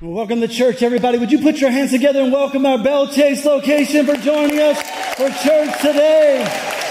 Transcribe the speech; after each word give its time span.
Welcome 0.00 0.40
to 0.40 0.48
church, 0.48 0.82
everybody. 0.82 1.18
Would 1.18 1.32
you 1.32 1.40
put 1.40 1.60
your 1.60 1.70
hands 1.70 1.90
together 1.90 2.20
and 2.20 2.32
welcome 2.32 2.64
our 2.64 2.78
Belle 2.78 3.08
Chasse 3.08 3.44
location 3.44 4.06
for 4.06 4.14
joining 4.16 4.60
us 4.60 4.80
for 5.16 5.28
church 5.28 5.80
today? 5.80 6.81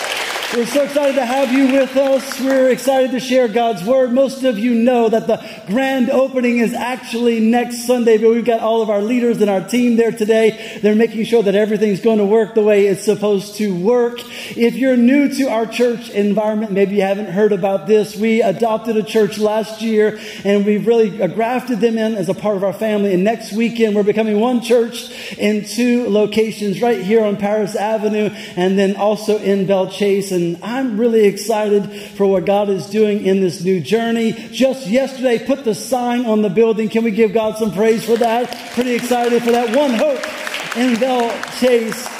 We're 0.53 0.65
so 0.65 0.83
excited 0.83 1.15
to 1.15 1.25
have 1.25 1.53
you 1.53 1.71
with 1.71 1.95
us. 1.95 2.41
We're 2.41 2.71
excited 2.71 3.11
to 3.11 3.21
share 3.21 3.47
God's 3.47 3.85
Word. 3.85 4.11
Most 4.11 4.43
of 4.43 4.59
you 4.59 4.75
know 4.75 5.07
that 5.07 5.25
the 5.25 5.41
grand 5.67 6.09
opening 6.09 6.57
is 6.57 6.73
actually 6.73 7.39
next 7.39 7.87
Sunday, 7.87 8.17
but 8.17 8.31
we've 8.31 8.43
got 8.43 8.59
all 8.59 8.81
of 8.81 8.89
our 8.89 9.01
leaders 9.01 9.39
and 9.39 9.49
our 9.49 9.65
team 9.65 9.95
there 9.95 10.11
today. 10.11 10.79
They're 10.81 10.93
making 10.93 11.23
sure 11.23 11.41
that 11.41 11.55
everything's 11.55 12.01
going 12.01 12.17
to 12.17 12.25
work 12.25 12.53
the 12.53 12.63
way 12.63 12.87
it's 12.87 13.05
supposed 13.05 13.55
to 13.55 13.73
work. 13.73 14.19
If 14.57 14.75
you're 14.75 14.97
new 14.97 15.33
to 15.35 15.45
our 15.45 15.65
church 15.65 16.09
environment, 16.09 16.73
maybe 16.73 16.97
you 16.97 17.03
haven't 17.03 17.31
heard 17.31 17.53
about 17.53 17.87
this, 17.87 18.17
we 18.17 18.41
adopted 18.41 18.97
a 18.97 19.03
church 19.03 19.37
last 19.37 19.81
year 19.81 20.19
and 20.43 20.65
we've 20.65 20.85
really 20.85 21.11
grafted 21.29 21.79
them 21.79 21.97
in 21.97 22.15
as 22.15 22.27
a 22.27 22.33
part 22.33 22.57
of 22.57 22.65
our 22.65 22.73
family. 22.73 23.13
And 23.13 23.23
next 23.23 23.53
weekend, 23.53 23.95
we're 23.95 24.03
becoming 24.03 24.41
one 24.41 24.59
church 24.59 25.31
in 25.37 25.63
two 25.63 26.09
locations 26.09 26.81
right 26.81 27.01
here 27.01 27.23
on 27.23 27.37
Paris 27.37 27.73
Avenue 27.77 28.31
and 28.57 28.77
then 28.77 28.97
also 28.97 29.37
in 29.37 29.65
Belle 29.65 29.89
Chasse. 29.89 30.33
And 30.33 30.40
and 30.41 30.63
I'm 30.63 30.99
really 30.99 31.25
excited 31.25 31.91
for 31.91 32.25
what 32.25 32.45
God 32.45 32.69
is 32.69 32.87
doing 32.87 33.25
in 33.25 33.39
this 33.41 33.63
new 33.63 33.79
journey. 33.79 34.33
Just 34.51 34.87
yesterday, 34.87 35.45
put 35.45 35.63
the 35.63 35.75
sign 35.75 36.25
on 36.25 36.41
the 36.41 36.49
building. 36.49 36.89
Can 36.89 37.03
we 37.03 37.11
give 37.11 37.33
God 37.33 37.57
some 37.57 37.71
praise 37.71 38.03
for 38.03 38.17
that? 38.17 38.73
Pretty 38.73 38.93
excited 38.93 39.43
for 39.43 39.51
that. 39.51 39.75
One 39.75 39.91
hope 39.91 40.77
in 40.77 40.99
Belle 40.99 41.29
Chasse. 41.59 42.10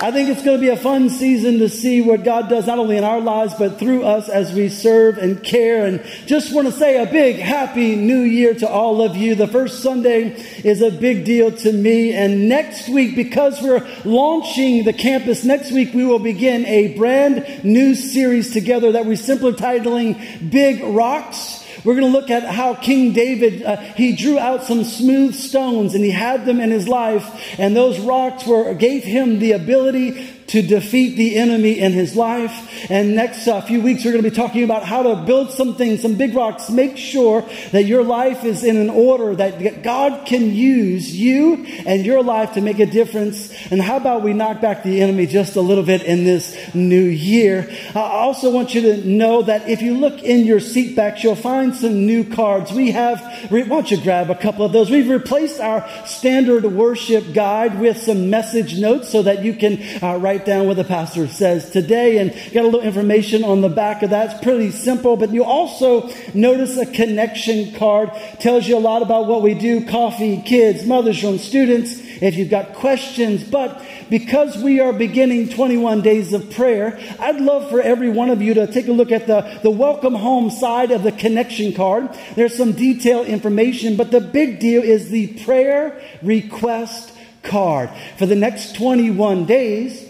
I 0.00 0.10
think 0.10 0.30
it's 0.30 0.42
going 0.42 0.56
to 0.56 0.60
be 0.60 0.70
a 0.70 0.76
fun 0.76 1.10
season 1.10 1.58
to 1.58 1.68
see 1.68 2.00
what 2.00 2.24
God 2.24 2.48
does 2.48 2.66
not 2.66 2.78
only 2.78 2.96
in 2.96 3.04
our 3.04 3.20
lives, 3.20 3.54
but 3.58 3.78
through 3.78 4.04
us 4.04 4.28
as 4.28 4.52
we 4.52 4.68
serve 4.68 5.18
and 5.18 5.42
care. 5.42 5.86
And 5.86 6.02
just 6.26 6.54
want 6.54 6.66
to 6.66 6.72
say 6.72 7.02
a 7.02 7.06
big 7.06 7.36
happy 7.36 7.94
new 7.94 8.20
year 8.20 8.54
to 8.54 8.68
all 8.68 9.02
of 9.02 9.16
you. 9.16 9.34
The 9.34 9.46
first 9.46 9.82
Sunday 9.82 10.32
is 10.64 10.82
a 10.82 10.90
big 10.90 11.24
deal 11.24 11.52
to 11.52 11.72
me. 11.72 12.12
And 12.12 12.48
next 12.48 12.88
week, 12.88 13.14
because 13.14 13.60
we're 13.62 13.86
launching 14.04 14.84
the 14.84 14.92
campus, 14.92 15.44
next 15.44 15.72
week 15.72 15.92
we 15.94 16.04
will 16.04 16.18
begin 16.18 16.64
a 16.66 16.96
brand 16.96 17.64
new 17.64 17.94
series 17.94 18.52
together 18.52 18.92
that 18.92 19.06
we're 19.06 19.16
simply 19.16 19.52
titling 19.52 20.50
Big 20.50 20.82
Rocks. 20.82 21.61
We're 21.84 21.94
going 21.94 22.12
to 22.12 22.18
look 22.18 22.30
at 22.30 22.44
how 22.44 22.74
King 22.74 23.12
David, 23.12 23.62
uh, 23.62 23.76
he 23.76 24.14
drew 24.14 24.38
out 24.38 24.64
some 24.64 24.84
smooth 24.84 25.34
stones 25.34 25.94
and 25.94 26.04
he 26.04 26.10
had 26.10 26.46
them 26.46 26.60
in 26.60 26.70
his 26.70 26.86
life. 26.86 27.58
And 27.58 27.74
those 27.74 27.98
rocks 27.98 28.46
were, 28.46 28.72
gave 28.74 29.02
him 29.02 29.40
the 29.40 29.52
ability 29.52 30.31
to 30.48 30.62
defeat 30.62 31.16
the 31.16 31.36
enemy 31.36 31.78
in 31.78 31.92
his 31.92 32.16
life. 32.16 32.90
And 32.90 33.14
next 33.14 33.46
uh, 33.48 33.60
few 33.60 33.80
weeks, 33.80 34.04
we're 34.04 34.12
going 34.12 34.24
to 34.24 34.30
be 34.30 34.36
talking 34.36 34.64
about 34.64 34.84
how 34.84 35.02
to 35.02 35.16
build 35.24 35.50
some 35.50 35.74
things, 35.76 36.02
some 36.02 36.14
big 36.14 36.34
rocks. 36.34 36.70
Make 36.70 36.96
sure 36.96 37.42
that 37.72 37.84
your 37.84 38.02
life 38.02 38.44
is 38.44 38.64
in 38.64 38.76
an 38.76 38.90
order 38.90 39.34
that 39.36 39.82
God 39.82 40.26
can 40.26 40.54
use 40.54 41.14
you 41.14 41.64
and 41.86 42.04
your 42.04 42.22
life 42.22 42.52
to 42.54 42.60
make 42.60 42.78
a 42.78 42.86
difference. 42.86 43.52
And 43.70 43.80
how 43.80 43.96
about 43.96 44.22
we 44.22 44.32
knock 44.32 44.60
back 44.60 44.82
the 44.82 45.00
enemy 45.00 45.26
just 45.26 45.56
a 45.56 45.60
little 45.60 45.84
bit 45.84 46.02
in 46.02 46.24
this 46.24 46.74
new 46.74 47.04
year? 47.04 47.70
I 47.94 48.00
also 48.00 48.50
want 48.50 48.74
you 48.74 48.80
to 48.82 49.06
know 49.06 49.42
that 49.42 49.68
if 49.68 49.82
you 49.82 49.96
look 49.96 50.22
in 50.22 50.46
your 50.46 50.60
seat 50.60 50.96
backs, 50.96 51.22
you'll 51.22 51.34
find 51.36 51.74
some 51.74 52.06
new 52.06 52.24
cards. 52.24 52.72
We 52.72 52.90
have, 52.92 53.20
why 53.50 53.62
don't 53.64 53.90
you 53.90 54.00
grab 54.00 54.30
a 54.30 54.34
couple 54.34 54.64
of 54.64 54.72
those? 54.72 54.90
We've 54.90 55.08
replaced 55.08 55.60
our 55.60 55.88
standard 56.06 56.64
worship 56.64 57.32
guide 57.32 57.78
with 57.78 57.98
some 57.98 58.30
message 58.30 58.78
notes 58.78 59.10
so 59.10 59.22
that 59.22 59.44
you 59.44 59.54
can 59.54 59.82
uh, 60.02 60.18
write 60.18 60.31
write 60.32 60.46
down 60.46 60.66
what 60.66 60.78
the 60.78 60.84
pastor 60.84 61.28
says 61.28 61.68
today 61.68 62.16
and 62.16 62.32
got 62.54 62.62
a 62.62 62.68
little 62.68 62.80
information 62.80 63.44
on 63.44 63.60
the 63.60 63.68
back 63.68 64.02
of 64.02 64.08
that. 64.08 64.30
It's 64.30 64.42
pretty 64.42 64.70
simple, 64.70 65.14
but 65.14 65.30
you 65.30 65.44
also 65.44 66.08
notice 66.32 66.78
a 66.78 66.86
connection 66.86 67.74
card. 67.74 68.10
Tells 68.40 68.66
you 68.66 68.78
a 68.78 68.80
lot 68.80 69.02
about 69.02 69.26
what 69.26 69.42
we 69.42 69.52
do. 69.52 69.84
Coffee, 69.84 70.40
kids, 70.40 70.86
mother's 70.86 71.22
room, 71.22 71.36
students. 71.36 71.98
If 72.22 72.36
you've 72.36 72.48
got 72.48 72.72
questions, 72.72 73.44
but 73.44 73.84
because 74.08 74.56
we 74.56 74.80
are 74.80 74.94
beginning 74.94 75.50
21 75.50 76.00
days 76.00 76.32
of 76.32 76.50
prayer, 76.52 76.98
I'd 77.18 77.38
love 77.38 77.68
for 77.68 77.82
every 77.82 78.08
one 78.08 78.30
of 78.30 78.40
you 78.40 78.54
to 78.54 78.72
take 78.72 78.88
a 78.88 78.92
look 78.92 79.12
at 79.12 79.26
the, 79.26 79.60
the 79.62 79.70
welcome 79.70 80.14
home 80.14 80.48
side 80.48 80.92
of 80.92 81.02
the 81.02 81.12
connection 81.12 81.74
card. 81.74 82.08
There's 82.36 82.56
some 82.56 82.72
detailed 82.72 83.26
information, 83.26 83.96
but 83.96 84.10
the 84.10 84.20
big 84.22 84.60
deal 84.60 84.82
is 84.82 85.10
the 85.10 85.44
prayer 85.44 86.00
request 86.22 87.12
card. 87.42 87.90
For 88.16 88.26
the 88.26 88.36
next 88.36 88.76
21 88.76 89.44
days, 89.44 90.08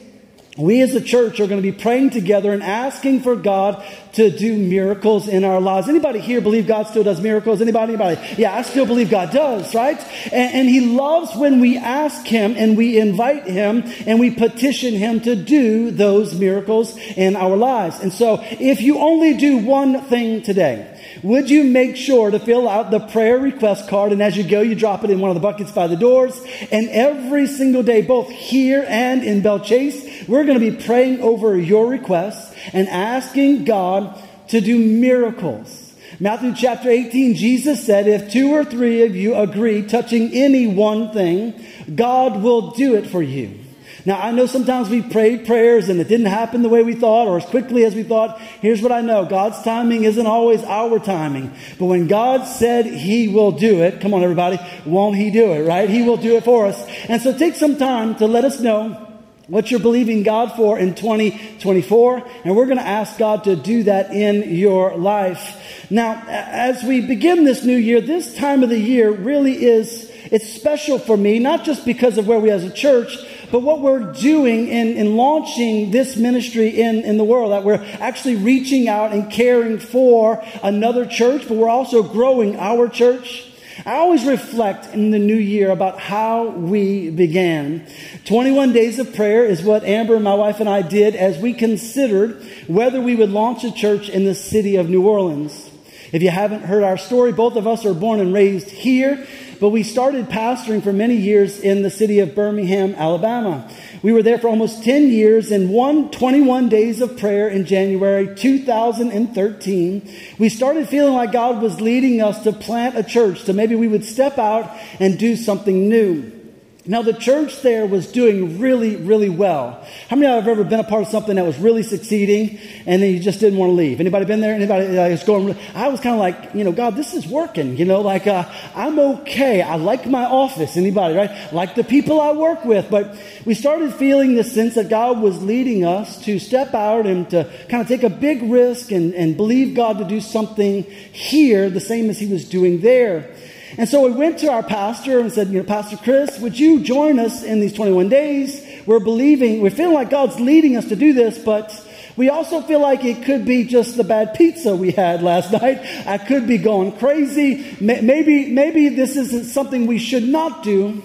we 0.59 0.83
as 0.83 0.95
a 0.95 1.01
church 1.01 1.41
are 1.41 1.47
going 1.47 1.63
to 1.63 1.73
be 1.73 1.73
praying 1.73 2.11
together 2.11 2.53
and 2.53 2.63
asking 2.63 3.23
for 3.23 3.37
God 3.37 3.83
to 4.13 4.31
do 4.31 4.59
miracles 4.59 5.27
in 5.27 5.45
our 5.45 5.63
lives. 5.63 5.89
Anybody 5.89 6.19
here 6.19 6.43
believe 6.43 6.67
God 6.67 6.87
still 6.87 7.03
does 7.03 7.23
miracles? 7.23 7.63
Anybody? 7.63 7.95
Anybody? 7.95 8.21
Yeah, 8.37 8.55
I 8.55 8.61
still 8.61 8.85
believe 8.85 9.09
God 9.09 9.31
does, 9.31 9.75
right? 9.75 9.99
And, 10.27 10.55
and 10.55 10.69
He 10.69 10.81
loves 10.81 11.35
when 11.35 11.59
we 11.59 11.79
ask 11.79 12.27
Him 12.27 12.55
and 12.59 12.77
we 12.77 12.99
invite 12.99 13.45
Him 13.45 13.85
and 14.07 14.21
we 14.21 14.31
petition 14.31 14.93
Him 14.93 15.21
to 15.21 15.35
do 15.35 15.91
those 15.91 16.35
miracles 16.39 16.99
in 16.99 17.35
our 17.35 17.57
lives. 17.57 18.01
And 18.01 18.13
so 18.13 18.39
if 18.43 18.83
you 18.83 18.99
only 18.99 19.39
do 19.39 19.57
one 19.57 20.03
thing 20.03 20.43
today, 20.43 20.92
would 21.23 21.49
you 21.49 21.65
make 21.65 21.97
sure 21.97 22.31
to 22.31 22.39
fill 22.39 22.69
out 22.69 22.91
the 22.91 23.01
prayer 23.01 23.39
request 23.39 23.89
card? 23.89 24.13
And 24.13 24.23
as 24.23 24.37
you 24.37 24.43
go, 24.43 24.61
you 24.61 24.75
drop 24.75 25.05
it 25.05 25.11
in 25.11 25.21
one 25.21 25.31
of 25.31 25.35
the 25.35 25.41
buckets 25.41 25.71
by 25.71 25.87
the 25.87 25.97
doors. 25.97 26.39
And 26.71 26.89
every 26.89 27.47
single 27.47 27.83
day, 27.83 28.03
both 28.03 28.29
here 28.31 28.85
and 28.89 29.23
in 29.23 29.41
Belle 29.43 29.61
Chasse, 29.61 30.27
we're 30.29 30.45
going 30.45 30.59
to 30.59 30.71
be 30.71 30.85
praying 30.85 31.21
over 31.21 31.57
your 31.57 31.89
requests 31.89 32.55
and 32.73 32.89
asking 32.89 33.65
God 33.65 34.21
to 34.49 34.61
do 34.61 34.79
miracles. 34.79 35.95
Matthew 36.19 36.55
chapter 36.55 36.91
18, 36.91 37.35
Jesus 37.35 37.85
said, 37.85 38.07
If 38.07 38.33
two 38.33 38.51
or 38.51 38.65
three 38.65 39.05
of 39.05 39.17
you 39.17 39.35
agree 39.35 39.83
touching 39.83 40.33
any 40.33 40.67
one 40.67 41.13
thing, 41.13 41.65
God 41.95 42.43
will 42.43 42.73
do 42.73 42.95
it 42.95 43.07
for 43.07 43.23
you. 43.23 43.62
Now, 44.05 44.21
I 44.21 44.33
know 44.33 44.47
sometimes 44.47 44.89
we 44.89 45.03
prayed 45.03 45.47
prayers 45.47 45.89
and 45.89 46.01
it 46.01 46.09
didn't 46.09 46.27
happen 46.27 46.63
the 46.63 46.69
way 46.69 46.83
we 46.83 46.95
thought 46.95 47.29
or 47.29 47.37
as 47.37 47.45
quickly 47.45 47.85
as 47.85 47.95
we 47.95 48.03
thought. 48.03 48.41
Here's 48.41 48.83
what 48.83 48.93
I 48.93 49.01
know 49.01 49.25
God's 49.25 49.63
timing 49.63 50.05
isn't 50.05 50.27
always 50.27 50.63
our 50.65 50.99
timing. 50.99 51.53
But 51.79 51.87
when 51.87 52.09
God 52.09 52.45
said 52.45 52.87
He 52.87 53.29
will 53.29 53.53
do 53.53 53.83
it, 53.83 54.01
come 54.01 54.13
on, 54.15 54.23
everybody, 54.23 54.59
won't 54.85 55.17
He 55.17 55.31
do 55.31 55.53
it, 55.53 55.67
right? 55.67 55.89
He 55.89 56.03
will 56.03 56.17
do 56.17 56.37
it 56.37 56.45
for 56.45 56.67
us. 56.67 56.85
And 57.09 57.23
so 57.23 57.37
take 57.37 57.55
some 57.55 57.77
time 57.77 58.17
to 58.17 58.27
let 58.27 58.45
us 58.45 58.61
know 58.61 59.09
what 59.49 59.71
you're 59.71 59.81
believing 59.81 60.23
God 60.23 60.53
for 60.53 60.79
in 60.79 60.95
2024. 60.95 62.29
And 62.45 62.57
we're 62.57 62.67
going 62.67 62.79
to 62.79 62.87
ask 62.87 63.19
God 63.19 63.45
to 63.45 63.57
do 63.57 63.83
that 63.85 64.11
in 64.11 64.55
your 64.55 64.97
life. 64.97 65.87
Now, 65.91 66.23
as 66.27 66.83
we 66.83 67.01
begin 67.01 67.45
this 67.45 67.65
new 67.65 67.77
year, 67.77 68.01
this 68.01 68.35
time 68.35 68.63
of 68.63 68.69
the 68.71 68.79
year 68.79 69.11
really 69.11 69.65
is, 69.65 70.11
it's 70.31 70.51
special 70.53 70.99
for 70.99 71.17
me, 71.17 71.39
not 71.39 71.65
just 71.65 71.85
because 71.85 72.19
of 72.19 72.27
where 72.27 72.41
we 72.41 72.51
as 72.51 72.65
a 72.65 72.71
church, 72.71 73.17
but 73.53 73.61
what 73.61 73.81
we're 73.81 74.13
doing 74.15 74.69
in, 74.69 74.97
in 74.97 75.15
launching 75.15 75.91
this 75.91 76.17
ministry 76.17 76.69
in, 76.69 77.01
in 77.01 77.19
the 77.19 77.25
world, 77.25 77.53
that 77.53 77.65
we're 77.65 77.85
actually 78.01 78.37
reaching 78.37 78.89
out 78.89 79.13
and 79.13 79.31
caring 79.31 79.79
for 79.79 80.43
another 80.63 81.05
church, 81.05 81.47
but 81.47 81.59
we're 81.59 81.69
also 81.69 82.03
growing 82.03 82.57
our 82.57 82.89
church. 82.89 83.47
I 83.85 83.97
always 83.97 84.25
reflect 84.25 84.95
in 84.95 85.11
the 85.11 85.19
new 85.19 85.37
year 85.37 85.71
about 85.71 86.01
how 86.01 86.47
we 86.49 87.11
began. 87.11 87.87
21 88.25 88.73
days 88.73 88.99
of 88.99 89.15
prayer 89.15 89.45
is 89.45 89.63
what 89.63 89.85
Amber, 89.85 90.19
my 90.19 90.35
wife, 90.35 90.61
and 90.61 90.69
I 90.69 90.81
did 90.81 91.15
as 91.15 91.39
we 91.39 91.53
considered 91.53 92.43
whether 92.69 93.03
we 93.03 93.15
would 93.15 93.31
launch 93.31 93.65
a 93.65 93.73
church 93.73 94.09
in 94.09 94.25
the 94.25 94.35
city 94.35 94.77
of 94.77 94.89
New 94.89 95.07
Orleans. 95.07 95.72
If 96.13 96.23
you 96.23 96.31
haven't 96.31 96.63
heard 96.63 96.83
our 96.83 96.99
story, 96.99 97.33
both 97.33 97.57
of 97.57 97.67
us 97.67 97.87
are 97.87 97.95
born 97.95 98.21
and 98.21 98.35
raised 98.35 98.69
here. 98.69 99.27
But 99.61 99.71
we 99.71 99.83
started 99.83 100.29
pastoring 100.29 100.83
for 100.83 100.93
many 100.93 101.15
years 101.15 101.61
in 101.61 101.83
the 101.83 101.91
city 101.91 102.19
of 102.19 102.35
Birmingham, 102.35 102.95
Alabama. 102.97 103.71
We 104.03 104.13
were 104.13 104.23
there 104.23 104.39
for 104.39 104.49
almost 104.49 104.83
10 104.83 105.09
years 105.09 105.53
and 105.53 105.71
one 105.71 106.11
21 106.11 106.69
days 106.69 107.01
of 107.01 107.17
prayer 107.17 107.49
in 107.49 107.65
January 107.65 108.35
2013. 108.35 110.11
We 110.39 110.49
started 110.49 110.89
feeling 110.89 111.15
like 111.15 111.31
God 111.31 111.63
was 111.63 111.81
leading 111.81 112.21
us 112.21 112.43
to 112.43 112.53
plant 112.53 112.99
a 112.99 113.05
church, 113.05 113.43
so 113.43 113.53
maybe 113.53 113.77
we 113.77 113.87
would 113.87 114.05
step 114.05 114.37
out 114.37 114.77
and 114.99 115.17
do 115.17 115.37
something 115.37 115.89
new. 115.89 116.42
Now 116.85 117.03
the 117.03 117.13
church 117.13 117.63
there 117.63 117.87
was 117.87 118.11
doing 118.11 118.59
really, 118.59 118.97
really 118.97 119.29
well. 119.29 119.87
How 120.09 120.17
many 120.17 120.27
of 120.27 120.45
you 120.45 120.51
have 120.51 120.59
ever 120.59 120.69
been 120.69 120.81
a 120.81 120.85
part 120.85 121.03
of 121.03 121.09
something 121.09 121.37
that 121.37 121.47
was 121.47 121.57
really 121.59 121.85
succeeding 121.85 122.59
and 122.87 123.01
then 123.01 123.13
you 123.13 123.21
just 123.21 123.39
didn't 123.39 123.57
want 123.57 123.71
to 123.71 123.75
leave? 123.75 124.01
Anybody 124.01 124.25
been 124.25 124.41
there? 124.41 124.53
Anybody 124.53 124.99
uh, 124.99 125.05
is 125.05 125.23
going? 125.23 125.57
I 125.77 125.87
was 125.87 126.01
kind 126.01 126.15
of 126.15 126.19
like, 126.19 126.57
you 126.57 126.65
know, 126.65 126.73
God, 126.73 126.97
this 126.97 127.15
is 127.15 127.25
working. 127.25 127.77
You 127.77 127.85
know, 127.85 128.01
like 128.01 128.27
uh, 128.27 128.51
I'm 128.75 128.99
okay. 128.99 129.63
I 129.63 129.77
like 129.77 130.07
my 130.07 130.25
office. 130.25 130.77
Anybody, 130.77 131.15
right? 131.15 131.53
Like 131.53 131.77
the 131.77 131.85
people 131.85 132.21
I 132.21 132.33
work 132.33 132.65
with. 132.65 132.91
But 132.91 133.17
we 133.45 133.55
started 133.55 133.95
feeling 133.95 134.35
this 134.35 134.53
sense 134.53 134.75
that 134.75 134.89
God 134.89 135.21
was 135.21 135.41
leading 135.41 135.85
us 135.85 136.21
to 136.25 136.41
step 136.41 136.75
out 136.75 137.07
and 137.07 137.31
to 137.31 137.49
kind 137.69 137.81
of 137.81 137.87
take 137.87 138.03
a 138.03 138.11
big 138.11 138.43
risk 138.43 138.91
and, 138.91 139.15
and 139.15 139.37
believe 139.37 139.77
God 139.77 139.99
to 139.99 140.05
do 140.05 140.21
something 140.21 140.83
here, 140.83 141.71
the 141.71 141.81
same 141.81 142.11
as 142.11 142.19
He 142.19 142.27
was 142.27 142.49
doing 142.49 142.81
there. 142.81 143.33
And 143.79 143.89
so 143.89 144.03
we 144.07 144.13
went 144.13 144.39
to 144.41 144.51
our 144.51 144.63
pastor 144.63 145.21
and 145.21 145.33
said, 145.33 145.49
you 145.49 145.59
know, 145.59 145.65
Pastor 145.65 145.97
Chris, 145.97 146.39
would 146.39 146.59
you 146.59 146.81
join 146.81 147.19
us 147.19 147.43
in 147.43 147.61
these 147.61 147.73
21 147.73 148.09
days? 148.09 148.65
We're 148.87 149.01
believing, 149.01 149.63
we're 149.63 149.71
feeling 149.71 149.95
like 149.95 150.11
God's 150.11 150.39
leading 150.39 150.77
us 150.77 150.89
to 150.89 150.97
do 150.97 151.13
this, 151.13 151.39
but 151.39 151.73
We 152.17 152.29
also 152.29 152.61
feel 152.61 152.81
like 152.81 153.05
it 153.05 153.25
could 153.25 153.45
be 153.45 153.65
just 153.65 153.97
the 153.97 154.05
bad 154.05 154.35
pizza 154.35 154.77
we 154.77 154.91
had 154.91 155.23
last 155.23 155.53
night. 155.63 155.81
I 156.07 156.19
could 156.19 156.47
be 156.47 156.59
going 156.59 156.93
crazy. 156.93 157.77
Maybe, 157.81 158.51
maybe 158.51 158.91
this 158.91 159.17
isn't 159.17 159.45
something 159.45 159.87
we 159.87 159.99
should 159.99 160.25
not 160.25 160.63
do. 160.63 161.03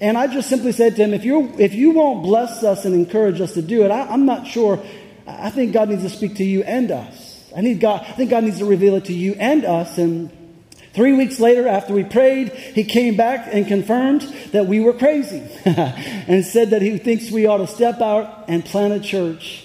And 0.00 0.16
I 0.16 0.28
just 0.28 0.48
simply 0.48 0.72
said 0.72 0.94
to 0.96 1.02
him, 1.02 1.12
if, 1.12 1.24
you 1.24 1.52
if 1.58 1.74
you 1.74 1.90
won't 1.90 2.22
bless 2.22 2.62
us 2.62 2.84
and 2.84 2.94
encourage 2.94 3.40
us 3.40 3.54
to 3.54 3.62
do 3.62 3.84
it, 3.84 3.90
I, 3.90 4.02
I'm 4.02 4.26
not 4.26 4.46
sure. 4.46 4.80
I 5.26 5.50
think 5.50 5.72
God 5.72 5.88
needs 5.88 6.02
to 6.02 6.10
speak 6.10 6.36
to 6.36 6.44
you 6.44 6.62
and 6.62 6.90
us. 6.92 7.44
I 7.56 7.60
need 7.60 7.80
God, 7.80 8.02
I 8.02 8.12
think 8.12 8.30
God 8.30 8.44
needs 8.44 8.58
to 8.58 8.64
reveal 8.64 8.94
it 8.94 9.06
to 9.06 9.12
you 9.12 9.34
and 9.34 9.64
us. 9.64 9.98
And 9.98 10.30
Three 10.98 11.12
weeks 11.12 11.38
later, 11.38 11.68
after 11.68 11.94
we 11.94 12.02
prayed, 12.02 12.48
he 12.48 12.82
came 12.82 13.14
back 13.14 13.48
and 13.52 13.68
confirmed 13.68 14.22
that 14.50 14.66
we 14.66 14.80
were 14.80 14.92
crazy 14.92 15.48
and 15.64 16.44
said 16.44 16.70
that 16.70 16.82
he 16.82 16.98
thinks 16.98 17.30
we 17.30 17.46
ought 17.46 17.58
to 17.58 17.68
step 17.68 18.00
out 18.00 18.46
and 18.48 18.64
plant 18.64 18.94
a 18.94 18.98
church. 18.98 19.64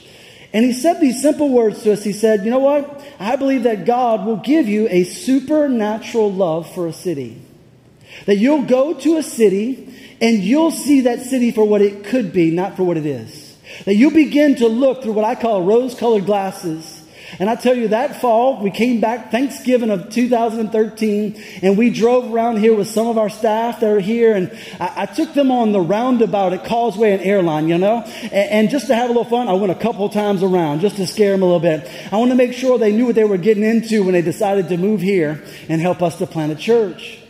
And 0.54 0.64
he 0.64 0.74
said 0.74 1.02
these 1.02 1.24
simple 1.24 1.50
words 1.50 1.82
to 1.82 1.94
us. 1.94 2.04
He 2.04 2.14
said, 2.14 2.46
You 2.46 2.52
know 2.52 2.60
what? 2.60 3.04
I 3.18 3.36
believe 3.36 3.64
that 3.64 3.84
God 3.84 4.28
will 4.28 4.38
give 4.38 4.68
you 4.68 4.88
a 4.92 5.06
supernatural 5.06 6.32
love 6.32 6.72
for 6.72 6.86
a 6.86 6.94
city. 6.94 7.42
That 8.28 8.36
you'll 8.36 8.68
go 8.68 8.94
to 8.94 9.18
a 9.18 9.24
city 9.24 9.92
and 10.22 10.38
you'll 10.38 10.70
see 10.70 11.02
that 11.02 11.22
city 11.22 11.50
for 11.50 11.66
what 11.66 11.82
it 11.82 12.06
could 12.06 12.32
be, 12.32 12.52
not 12.52 12.78
for 12.78 12.84
what 12.84 12.98
it 12.98 13.08
is. 13.08 13.58
That 13.86 13.96
you'll 13.96 14.12
begin 14.12 14.58
to 14.58 14.68
look 14.68 15.02
through 15.02 15.14
what 15.14 15.26
I 15.26 15.34
call 15.34 15.64
rose 15.64 15.96
colored 15.96 16.28
glasses 16.28 16.93
and 17.40 17.50
I 17.50 17.56
tell 17.56 17.76
you, 17.76 17.90
that 17.90 18.22
fall, 18.22 18.62
we 18.62 18.72
came 18.72 19.02
back 19.02 19.32
Thanksgiving 19.32 19.90
of 19.90 20.10
2013, 20.10 21.44
and 21.62 21.78
we 21.78 21.90
drove 21.90 22.32
around 22.32 22.58
here 22.58 22.76
with 22.76 22.90
some 22.90 23.08
of 23.08 23.18
our 23.18 23.30
staff 23.30 23.80
that 23.80 23.90
are 23.90 24.00
here, 24.00 24.36
and 24.36 24.52
I, 24.80 25.04
I 25.04 25.06
took 25.06 25.34
them 25.34 25.52
on 25.52 25.72
the 25.72 25.82
roundabout 25.82 26.54
at 26.54 26.66
Causeway 26.66 27.12
and 27.12 27.22
Airline, 27.22 27.68
you 27.68 27.78
know? 27.78 28.04
And, 28.24 28.34
and, 28.34 28.70
just 28.70 28.88
to 28.88 28.96
have 28.96 29.06
a 29.06 29.14
little 29.14 29.26
fun, 29.26 29.48
I 29.48 29.54
went 29.54 29.72
a 29.72 29.76
couple 29.76 30.08
times 30.10 30.44
around 30.44 30.82
just 30.82 30.96
to 30.98 31.08
scare 31.08 31.32
them 31.32 31.42
a 31.42 31.46
little 31.46 31.60
bit. 31.60 31.90
I 32.12 32.18
want 32.18 32.32
to 32.32 32.36
make 32.36 32.54
sure 32.54 32.78
they 32.78 32.92
knew 32.92 33.06
what 33.06 33.16
they 33.16 33.24
were 33.24 33.38
getting 33.38 33.64
into 33.64 34.04
when 34.04 34.14
they 34.14 34.22
decided 34.22 34.70
to 34.70 34.78
move 34.78 35.02
here 35.02 35.44
and 35.70 35.82
help 35.82 36.02
us 36.02 36.18
to 36.18 36.28
plant 36.28 36.52
a 36.52 36.56
church. 36.56 37.23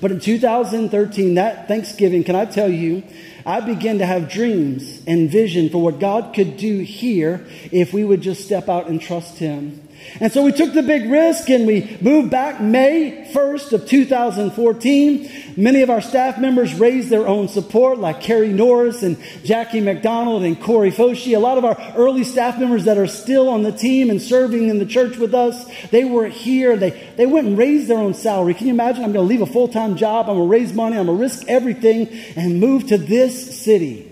But 0.00 0.12
in 0.12 0.20
2013, 0.20 1.34
that 1.34 1.68
Thanksgiving, 1.68 2.24
can 2.24 2.34
I 2.34 2.46
tell 2.46 2.68
you, 2.68 3.02
I 3.44 3.60
began 3.60 3.98
to 3.98 4.06
have 4.06 4.30
dreams 4.30 5.02
and 5.06 5.30
vision 5.30 5.68
for 5.68 5.82
what 5.82 5.98
God 5.98 6.34
could 6.34 6.56
do 6.56 6.80
here 6.80 7.46
if 7.70 7.92
we 7.92 8.04
would 8.04 8.20
just 8.20 8.44
step 8.44 8.68
out 8.68 8.88
and 8.88 9.00
trust 9.00 9.38
Him. 9.38 9.88
And 10.20 10.32
so 10.32 10.42
we 10.42 10.52
took 10.52 10.72
the 10.72 10.82
big 10.82 11.10
risk 11.10 11.50
and 11.50 11.66
we 11.66 11.96
moved 12.00 12.30
back 12.30 12.60
May 12.60 13.28
1st 13.32 13.72
of 13.72 13.86
2014. 13.86 15.54
Many 15.56 15.82
of 15.82 15.90
our 15.90 16.00
staff 16.00 16.38
members 16.38 16.74
raised 16.74 17.10
their 17.10 17.26
own 17.26 17.48
support, 17.48 17.98
like 17.98 18.20
Carrie 18.20 18.52
Norris 18.52 19.02
and 19.02 19.16
Jackie 19.42 19.80
McDonald 19.80 20.44
and 20.44 20.60
Corey 20.60 20.90
Foshi. 20.90 21.36
A 21.36 21.40
lot 21.40 21.58
of 21.58 21.64
our 21.64 21.76
early 21.96 22.24
staff 22.24 22.58
members 22.58 22.84
that 22.84 22.98
are 22.98 23.06
still 23.06 23.48
on 23.48 23.62
the 23.62 23.72
team 23.72 24.10
and 24.10 24.20
serving 24.20 24.68
in 24.68 24.78
the 24.78 24.86
church 24.86 25.16
with 25.16 25.34
us, 25.34 25.64
they 25.88 26.04
were 26.04 26.28
here. 26.28 26.76
They, 26.76 26.90
they 27.16 27.26
went 27.26 27.46
and 27.46 27.58
raised 27.58 27.88
their 27.88 27.98
own 27.98 28.14
salary. 28.14 28.54
Can 28.54 28.66
you 28.66 28.74
imagine? 28.74 29.04
I'm 29.04 29.12
going 29.12 29.26
to 29.26 29.28
leave 29.28 29.42
a 29.42 29.52
full-time 29.52 29.96
job. 29.96 30.28
I'm 30.28 30.36
going 30.36 30.48
to 30.48 30.52
raise 30.52 30.72
money. 30.72 30.96
I'm 30.96 31.06
going 31.06 31.18
to 31.18 31.22
risk 31.22 31.46
everything 31.48 32.08
and 32.36 32.60
move 32.60 32.86
to 32.88 32.98
this 32.98 33.60
city. 33.60 34.10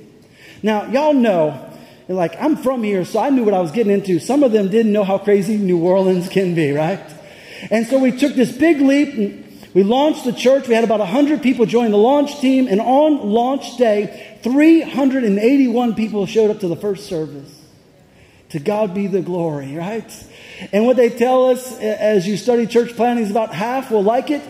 Now, 0.62 0.86
y'all 0.86 1.14
know 1.14 1.69
like, 2.16 2.40
I'm 2.40 2.56
from 2.56 2.82
here, 2.82 3.04
so 3.04 3.20
I 3.20 3.30
knew 3.30 3.44
what 3.44 3.54
I 3.54 3.60
was 3.60 3.70
getting 3.70 3.92
into. 3.92 4.18
Some 4.18 4.42
of 4.42 4.52
them 4.52 4.68
didn't 4.68 4.92
know 4.92 5.04
how 5.04 5.18
crazy 5.18 5.56
New 5.56 5.78
Orleans 5.78 6.28
can 6.28 6.54
be, 6.54 6.72
right? 6.72 7.00
And 7.70 7.86
so 7.86 7.98
we 7.98 8.12
took 8.12 8.34
this 8.34 8.50
big 8.50 8.80
leap 8.80 9.14
and 9.14 9.46
we 9.74 9.82
launched 9.82 10.24
the 10.24 10.32
church. 10.32 10.66
We 10.66 10.74
had 10.74 10.84
about 10.84 11.00
100 11.00 11.42
people 11.42 11.66
join 11.66 11.90
the 11.90 11.98
launch 11.98 12.40
team. 12.40 12.66
And 12.66 12.80
on 12.80 13.28
launch 13.28 13.76
day, 13.76 14.38
381 14.42 15.94
people 15.94 16.26
showed 16.26 16.50
up 16.50 16.60
to 16.60 16.68
the 16.68 16.76
first 16.76 17.06
service. 17.06 17.56
To 18.50 18.58
God 18.58 18.94
be 18.94 19.06
the 19.06 19.22
glory, 19.22 19.76
right? 19.76 20.12
And 20.72 20.86
what 20.86 20.96
they 20.96 21.08
tell 21.08 21.50
us 21.50 21.78
as 21.78 22.26
you 22.26 22.36
study 22.36 22.66
church 22.66 22.96
planting 22.96 23.24
is 23.24 23.30
about 23.30 23.54
half 23.54 23.92
will 23.92 24.02
like 24.02 24.30
it 24.30 24.42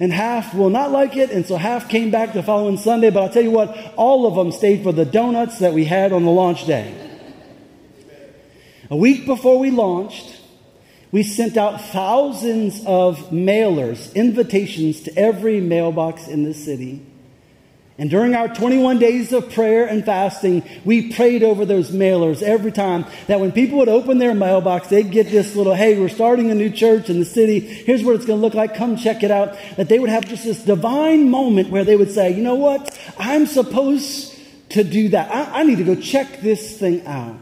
and 0.00 0.12
half 0.12 0.54
will 0.54 0.70
not 0.70 0.90
like 0.90 1.16
it. 1.16 1.30
And 1.30 1.46
so 1.46 1.56
half 1.56 1.88
came 1.88 2.10
back 2.10 2.32
the 2.32 2.42
following 2.42 2.76
Sunday. 2.76 3.10
But 3.10 3.22
I'll 3.22 3.32
tell 3.32 3.42
you 3.42 3.50
what, 3.50 3.94
all 3.96 4.26
of 4.26 4.34
them 4.34 4.52
stayed 4.52 4.82
for 4.82 4.92
the 4.92 5.04
donuts 5.04 5.58
that 5.58 5.72
we 5.72 5.84
had 5.84 6.12
on 6.12 6.24
the 6.24 6.30
launch 6.30 6.66
day. 6.66 6.92
A 8.90 8.96
week 8.96 9.26
before 9.26 9.58
we 9.58 9.70
launched, 9.70 10.40
we 11.10 11.22
sent 11.22 11.56
out 11.56 11.80
thousands 11.80 12.84
of 12.86 13.30
mailers, 13.30 14.14
invitations 14.14 15.00
to 15.02 15.16
every 15.16 15.60
mailbox 15.60 16.26
in 16.26 16.42
the 16.42 16.52
city. 16.52 17.06
And 17.96 18.10
during 18.10 18.34
our 18.34 18.48
21 18.48 18.98
days 18.98 19.32
of 19.32 19.52
prayer 19.52 19.86
and 19.86 20.04
fasting, 20.04 20.68
we 20.84 21.12
prayed 21.12 21.44
over 21.44 21.64
those 21.64 21.92
mailers 21.92 22.42
every 22.42 22.72
time 22.72 23.06
that 23.28 23.38
when 23.38 23.52
people 23.52 23.78
would 23.78 23.88
open 23.88 24.18
their 24.18 24.34
mailbox, 24.34 24.88
they'd 24.88 25.12
get 25.12 25.30
this 25.30 25.54
little, 25.54 25.74
hey, 25.74 25.96
we're 25.96 26.08
starting 26.08 26.50
a 26.50 26.56
new 26.56 26.70
church 26.70 27.08
in 27.08 27.20
the 27.20 27.24
city. 27.24 27.60
Here's 27.60 28.02
what 28.02 28.16
it's 28.16 28.26
going 28.26 28.40
to 28.40 28.42
look 28.42 28.54
like. 28.54 28.74
Come 28.74 28.96
check 28.96 29.22
it 29.22 29.30
out. 29.30 29.56
That 29.76 29.88
they 29.88 30.00
would 30.00 30.10
have 30.10 30.26
just 30.26 30.42
this 30.42 30.64
divine 30.64 31.30
moment 31.30 31.70
where 31.70 31.84
they 31.84 31.94
would 31.94 32.10
say, 32.10 32.34
you 32.34 32.42
know 32.42 32.56
what? 32.56 32.98
I'm 33.16 33.46
supposed 33.46 34.34
to 34.70 34.82
do 34.82 35.10
that. 35.10 35.30
I, 35.30 35.60
I 35.60 35.62
need 35.62 35.78
to 35.78 35.84
go 35.84 35.94
check 35.94 36.40
this 36.40 36.76
thing 36.76 37.06
out. 37.06 37.36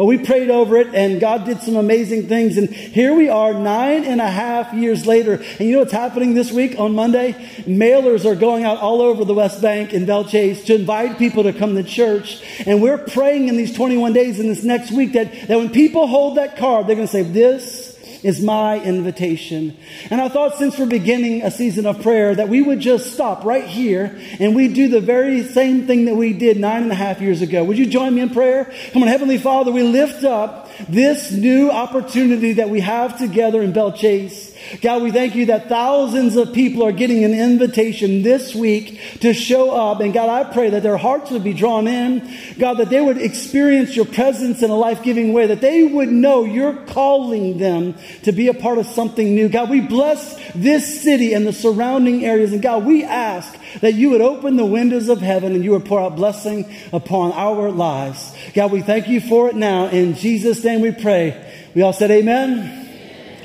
Well, 0.00 0.06
we 0.06 0.16
prayed 0.16 0.48
over 0.48 0.78
it 0.78 0.94
and 0.94 1.20
God 1.20 1.44
did 1.44 1.60
some 1.60 1.76
amazing 1.76 2.26
things. 2.26 2.56
And 2.56 2.70
here 2.70 3.12
we 3.12 3.28
are 3.28 3.52
nine 3.52 4.04
and 4.04 4.18
a 4.18 4.30
half 4.30 4.72
years 4.72 5.04
later. 5.04 5.34
And 5.34 5.68
you 5.68 5.72
know 5.72 5.80
what's 5.80 5.92
happening 5.92 6.32
this 6.32 6.50
week 6.50 6.80
on 6.80 6.94
Monday? 6.94 7.34
Mailers 7.66 8.24
are 8.24 8.34
going 8.34 8.64
out 8.64 8.78
all 8.78 9.02
over 9.02 9.26
the 9.26 9.34
West 9.34 9.60
Bank 9.60 9.92
and 9.92 10.06
Belle 10.06 10.24
Chasse 10.24 10.64
to 10.64 10.74
invite 10.76 11.18
people 11.18 11.42
to 11.42 11.52
come 11.52 11.74
to 11.74 11.82
church. 11.82 12.42
And 12.64 12.80
we're 12.80 12.96
praying 12.96 13.48
in 13.48 13.58
these 13.58 13.74
21 13.76 14.14
days 14.14 14.40
in 14.40 14.46
this 14.46 14.64
next 14.64 14.90
week 14.90 15.12
that, 15.12 15.48
that 15.48 15.58
when 15.58 15.68
people 15.68 16.06
hold 16.06 16.38
that 16.38 16.56
card, 16.56 16.86
they're 16.86 16.96
going 16.96 17.06
to 17.06 17.12
say, 17.12 17.20
this 17.20 17.79
is 18.22 18.40
my 18.40 18.80
invitation. 18.80 19.76
And 20.10 20.20
I 20.20 20.28
thought 20.28 20.56
since 20.56 20.78
we're 20.78 20.86
beginning 20.86 21.42
a 21.42 21.50
season 21.50 21.86
of 21.86 22.02
prayer 22.02 22.34
that 22.34 22.48
we 22.48 22.62
would 22.62 22.80
just 22.80 23.12
stop 23.12 23.44
right 23.44 23.66
here 23.66 24.18
and 24.38 24.54
we 24.54 24.68
do 24.68 24.88
the 24.88 25.00
very 25.00 25.42
same 25.44 25.86
thing 25.86 26.04
that 26.06 26.14
we 26.14 26.32
did 26.32 26.58
nine 26.58 26.82
and 26.82 26.92
a 26.92 26.96
half 26.96 27.20
years 27.20 27.42
ago. 27.42 27.64
Would 27.64 27.78
you 27.78 27.86
join 27.86 28.14
me 28.14 28.22
in 28.22 28.30
prayer? 28.30 28.72
Come 28.92 29.02
on, 29.02 29.08
Heavenly 29.08 29.38
Father, 29.38 29.72
we 29.72 29.82
lift 29.82 30.24
up 30.24 30.68
this 30.88 31.30
new 31.30 31.70
opportunity 31.70 32.54
that 32.54 32.70
we 32.70 32.80
have 32.80 33.18
together 33.18 33.62
in 33.62 33.72
Belle 33.72 33.92
Chasse. 33.92 34.50
God, 34.82 35.02
we 35.02 35.10
thank 35.10 35.34
you 35.34 35.46
that 35.46 35.68
thousands 35.68 36.36
of 36.36 36.52
people 36.52 36.84
are 36.84 36.92
getting 36.92 37.24
an 37.24 37.34
invitation 37.34 38.22
this 38.22 38.54
week 38.54 39.00
to 39.20 39.32
show 39.32 39.72
up. 39.72 40.00
And 40.00 40.12
God, 40.12 40.28
I 40.28 40.52
pray 40.52 40.70
that 40.70 40.82
their 40.82 40.96
hearts 40.96 41.30
would 41.30 41.42
be 41.42 41.52
drawn 41.52 41.88
in. 41.88 42.36
God, 42.58 42.74
that 42.74 42.90
they 42.90 43.00
would 43.00 43.18
experience 43.18 43.96
your 43.96 44.04
presence 44.04 44.62
in 44.62 44.70
a 44.70 44.76
life 44.76 45.02
giving 45.02 45.32
way, 45.32 45.46
that 45.46 45.60
they 45.60 45.84
would 45.84 46.10
know 46.10 46.44
you're 46.44 46.76
calling 46.86 47.58
them 47.58 47.96
to 48.22 48.32
be 48.32 48.48
a 48.48 48.54
part 48.54 48.78
of 48.78 48.86
something 48.86 49.34
new. 49.34 49.48
God, 49.48 49.70
we 49.70 49.80
bless 49.80 50.38
this 50.52 51.02
city 51.02 51.32
and 51.32 51.46
the 51.46 51.52
surrounding 51.52 52.24
areas. 52.24 52.52
And 52.52 52.62
God, 52.62 52.84
we 52.84 53.04
ask 53.04 53.56
that 53.80 53.94
you 53.94 54.10
would 54.10 54.20
open 54.20 54.56
the 54.56 54.66
windows 54.66 55.08
of 55.08 55.20
heaven 55.20 55.54
and 55.54 55.64
you 55.64 55.72
would 55.72 55.84
pour 55.84 56.00
out 56.00 56.16
blessing 56.16 56.70
upon 56.92 57.32
our 57.32 57.70
lives. 57.70 58.34
God, 58.54 58.72
we 58.72 58.82
thank 58.82 59.08
you 59.08 59.20
for 59.20 59.48
it 59.48 59.56
now. 59.56 59.86
In 59.86 60.14
Jesus' 60.14 60.62
name 60.64 60.80
we 60.80 60.92
pray. 60.92 61.52
We 61.74 61.82
all 61.82 61.92
said 61.92 62.10
amen. 62.10 62.88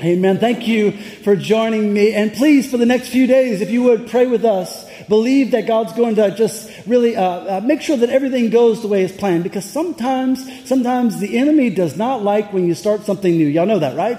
Amen. 0.02 0.38
Thank 0.38 0.68
you 0.68 0.92
for 0.92 1.36
joining 1.36 1.92
me. 1.92 2.12
And 2.12 2.32
please, 2.32 2.70
for 2.70 2.76
the 2.76 2.84
next 2.84 3.08
few 3.08 3.26
days, 3.26 3.62
if 3.62 3.70
you 3.70 3.82
would 3.84 4.08
pray 4.08 4.26
with 4.26 4.44
us, 4.44 4.85
believe 5.08 5.52
that 5.52 5.66
God's 5.66 5.92
going 5.92 6.16
to 6.16 6.30
just 6.32 6.70
really 6.86 7.16
uh, 7.16 7.58
uh, 7.58 7.60
make 7.60 7.82
sure 7.82 7.96
that 7.96 8.10
everything 8.10 8.50
goes 8.50 8.82
the 8.82 8.88
way 8.88 9.02
it's 9.02 9.16
planned. 9.16 9.44
Because 9.44 9.64
sometimes, 9.64 10.68
sometimes 10.68 11.18
the 11.18 11.38
enemy 11.38 11.70
does 11.70 11.96
not 11.96 12.22
like 12.22 12.52
when 12.52 12.66
you 12.66 12.74
start 12.74 13.04
something 13.04 13.36
new. 13.36 13.46
Y'all 13.46 13.66
know 13.66 13.78
that, 13.78 13.96
right? 13.96 14.18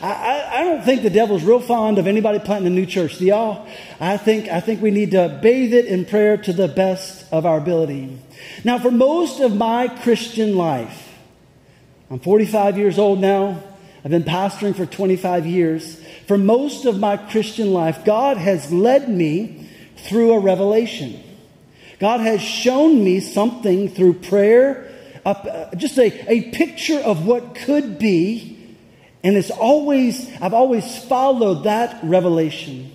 I, 0.00 0.12
I, 0.12 0.60
I 0.60 0.64
don't 0.64 0.84
think 0.84 1.02
the 1.02 1.10
devil's 1.10 1.42
real 1.42 1.60
fond 1.60 1.98
of 1.98 2.06
anybody 2.06 2.38
planting 2.38 2.72
a 2.72 2.74
new 2.74 2.86
church. 2.86 3.18
Do 3.18 3.26
y'all? 3.26 3.66
I 4.00 4.16
think, 4.16 4.48
I 4.48 4.60
think 4.60 4.80
we 4.80 4.90
need 4.90 5.10
to 5.12 5.38
bathe 5.42 5.74
it 5.74 5.86
in 5.86 6.04
prayer 6.04 6.36
to 6.38 6.52
the 6.52 6.68
best 6.68 7.30
of 7.32 7.46
our 7.46 7.58
ability. 7.58 8.18
Now, 8.64 8.78
for 8.78 8.90
most 8.90 9.40
of 9.40 9.54
my 9.54 9.88
Christian 9.88 10.56
life, 10.56 11.10
I'm 12.10 12.20
45 12.20 12.76
years 12.76 12.98
old 12.98 13.20
now. 13.20 13.62
I've 14.04 14.10
been 14.10 14.24
pastoring 14.24 14.74
for 14.74 14.84
25 14.84 15.46
years. 15.46 16.02
For 16.26 16.36
most 16.36 16.84
of 16.84 16.98
my 16.98 17.16
Christian 17.16 17.72
life, 17.72 18.04
God 18.04 18.36
has 18.36 18.72
led 18.72 19.08
me 19.08 19.61
through 20.02 20.32
a 20.32 20.38
revelation. 20.38 21.22
God 21.98 22.20
has 22.20 22.40
shown 22.40 23.04
me 23.04 23.20
something 23.20 23.88
through 23.88 24.14
prayer, 24.14 24.90
uh, 25.24 25.74
just 25.76 25.98
a, 25.98 26.30
a 26.30 26.50
picture 26.50 26.98
of 26.98 27.26
what 27.26 27.54
could 27.54 27.98
be. 27.98 28.76
And 29.22 29.36
it's 29.36 29.50
always, 29.50 30.28
I've 30.40 30.54
always 30.54 31.04
followed 31.04 31.64
that 31.64 32.02
revelation. 32.02 32.90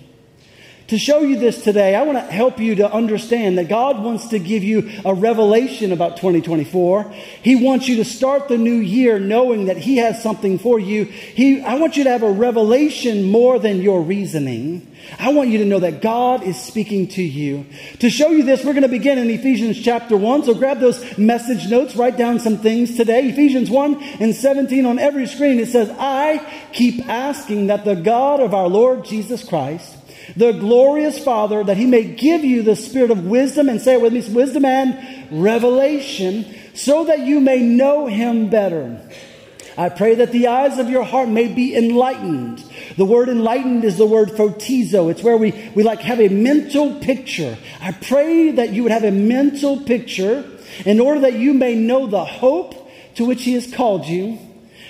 To 0.88 0.96
show 0.96 1.20
you 1.20 1.38
this 1.38 1.62
today, 1.62 1.94
I 1.94 2.00
want 2.00 2.16
to 2.16 2.32
help 2.32 2.58
you 2.58 2.76
to 2.76 2.90
understand 2.90 3.58
that 3.58 3.68
God 3.68 4.02
wants 4.02 4.28
to 4.28 4.38
give 4.38 4.64
you 4.64 4.90
a 5.04 5.12
revelation 5.12 5.92
about 5.92 6.16
2024. 6.16 7.12
He 7.42 7.62
wants 7.62 7.88
you 7.88 7.96
to 7.96 8.06
start 8.06 8.48
the 8.48 8.56
new 8.56 8.76
year 8.76 9.18
knowing 9.18 9.66
that 9.66 9.76
He 9.76 9.98
has 9.98 10.22
something 10.22 10.58
for 10.58 10.80
you. 10.80 11.04
He, 11.04 11.60
I 11.60 11.74
want 11.74 11.98
you 11.98 12.04
to 12.04 12.10
have 12.10 12.22
a 12.22 12.30
revelation 12.30 13.24
more 13.24 13.58
than 13.58 13.82
your 13.82 14.00
reasoning. 14.00 14.90
I 15.18 15.30
want 15.34 15.50
you 15.50 15.58
to 15.58 15.66
know 15.66 15.78
that 15.78 16.00
God 16.00 16.42
is 16.42 16.58
speaking 16.58 17.08
to 17.08 17.22
you. 17.22 17.66
To 17.98 18.08
show 18.08 18.30
you 18.30 18.42
this, 18.42 18.64
we're 18.64 18.72
going 18.72 18.80
to 18.82 18.88
begin 18.88 19.18
in 19.18 19.28
Ephesians 19.28 19.78
chapter 19.78 20.16
1. 20.16 20.44
So 20.44 20.54
grab 20.54 20.80
those 20.80 21.18
message 21.18 21.68
notes, 21.68 21.96
write 21.96 22.16
down 22.16 22.40
some 22.40 22.56
things 22.56 22.96
today. 22.96 23.28
Ephesians 23.28 23.68
1 23.68 24.02
and 24.20 24.34
17 24.34 24.86
on 24.86 24.98
every 24.98 25.26
screen. 25.26 25.60
It 25.60 25.68
says, 25.68 25.90
I 25.98 26.38
keep 26.72 27.06
asking 27.10 27.66
that 27.66 27.84
the 27.84 27.94
God 27.94 28.40
of 28.40 28.54
our 28.54 28.68
Lord 28.68 29.04
Jesus 29.04 29.46
Christ, 29.46 29.97
the 30.36 30.52
glorious 30.52 31.18
Father, 31.22 31.64
that 31.64 31.76
he 31.76 31.86
may 31.86 32.04
give 32.04 32.44
you 32.44 32.62
the 32.62 32.76
spirit 32.76 33.10
of 33.10 33.26
wisdom, 33.26 33.68
and 33.68 33.80
say 33.80 33.94
it 33.94 34.00
with 34.00 34.12
me, 34.12 34.22
wisdom 34.32 34.64
and 34.64 35.42
revelation, 35.42 36.44
so 36.74 37.04
that 37.04 37.20
you 37.20 37.40
may 37.40 37.60
know 37.60 38.06
him 38.06 38.50
better. 38.50 39.00
I 39.78 39.90
pray 39.90 40.16
that 40.16 40.32
the 40.32 40.48
eyes 40.48 40.78
of 40.78 40.90
your 40.90 41.04
heart 41.04 41.28
may 41.28 41.46
be 41.46 41.76
enlightened. 41.76 42.64
The 42.96 43.04
word 43.04 43.28
enlightened 43.28 43.84
is 43.84 43.96
the 43.96 44.06
word 44.06 44.30
photizo. 44.30 45.08
It's 45.08 45.22
where 45.22 45.36
we, 45.36 45.70
we 45.76 45.84
like 45.84 46.00
have 46.00 46.20
a 46.20 46.28
mental 46.28 46.96
picture. 46.96 47.56
I 47.80 47.92
pray 47.92 48.50
that 48.50 48.72
you 48.72 48.82
would 48.82 48.92
have 48.92 49.04
a 49.04 49.12
mental 49.12 49.80
picture 49.80 50.44
in 50.84 50.98
order 50.98 51.20
that 51.20 51.34
you 51.34 51.54
may 51.54 51.76
know 51.76 52.08
the 52.08 52.24
hope 52.24 52.90
to 53.14 53.24
which 53.24 53.44
he 53.44 53.52
has 53.52 53.72
called 53.72 54.06
you, 54.06 54.38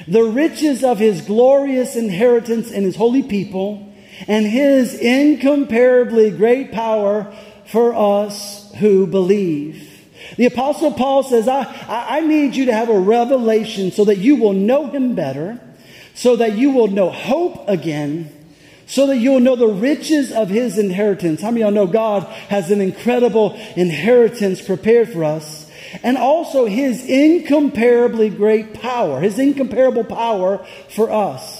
the 0.07 0.23
riches 0.23 0.83
of 0.83 0.99
his 0.99 1.21
glorious 1.21 1.95
inheritance 1.95 2.71
in 2.71 2.83
his 2.83 2.97
holy 2.97 3.23
people, 3.23 3.88
and 4.26 4.46
his 4.46 4.94
incomparably 4.94 6.30
great 6.30 6.72
power 6.72 7.32
for 7.66 7.94
us 7.94 8.72
who 8.76 9.06
believe. 9.06 9.84
The 10.37 10.46
apostle 10.46 10.92
Paul 10.92 11.22
says, 11.22 11.48
I, 11.48 11.64
I 11.88 12.20
need 12.20 12.56
you 12.56 12.66
to 12.66 12.72
have 12.72 12.88
a 12.88 12.98
revelation 12.98 13.92
so 13.92 14.04
that 14.06 14.18
you 14.18 14.37
will 14.37 14.52
know 14.52 14.88
him 14.90 15.14
better, 15.14 15.60
so 16.14 16.37
that 16.37 16.56
you 16.56 16.70
will 16.70 16.88
know 16.88 17.10
hope 17.10 17.68
again, 17.68 18.32
so 18.87 19.06
that 19.06 19.18
you 19.18 19.32
will 19.32 19.40
know 19.40 19.56
the 19.56 19.68
riches 19.68 20.32
of 20.32 20.48
his 20.48 20.78
inheritance. 20.78 21.40
How 21.40 21.50
many 21.50 21.62
of 21.62 21.75
y'all 21.75 21.87
know 21.87 21.92
God 21.92 22.25
has 22.48 22.70
an 22.70 22.80
incredible 22.80 23.54
inheritance 23.76 24.60
prepared 24.60 25.10
for 25.10 25.25
us? 25.25 25.70
And 26.02 26.18
also 26.18 26.66
his 26.66 27.04
incomparably 27.04 28.28
great 28.28 28.75
power, 28.75 29.20
his 29.20 29.38
incomparable 29.38 30.04
power 30.04 30.66
for 30.90 31.10
us. 31.10 31.57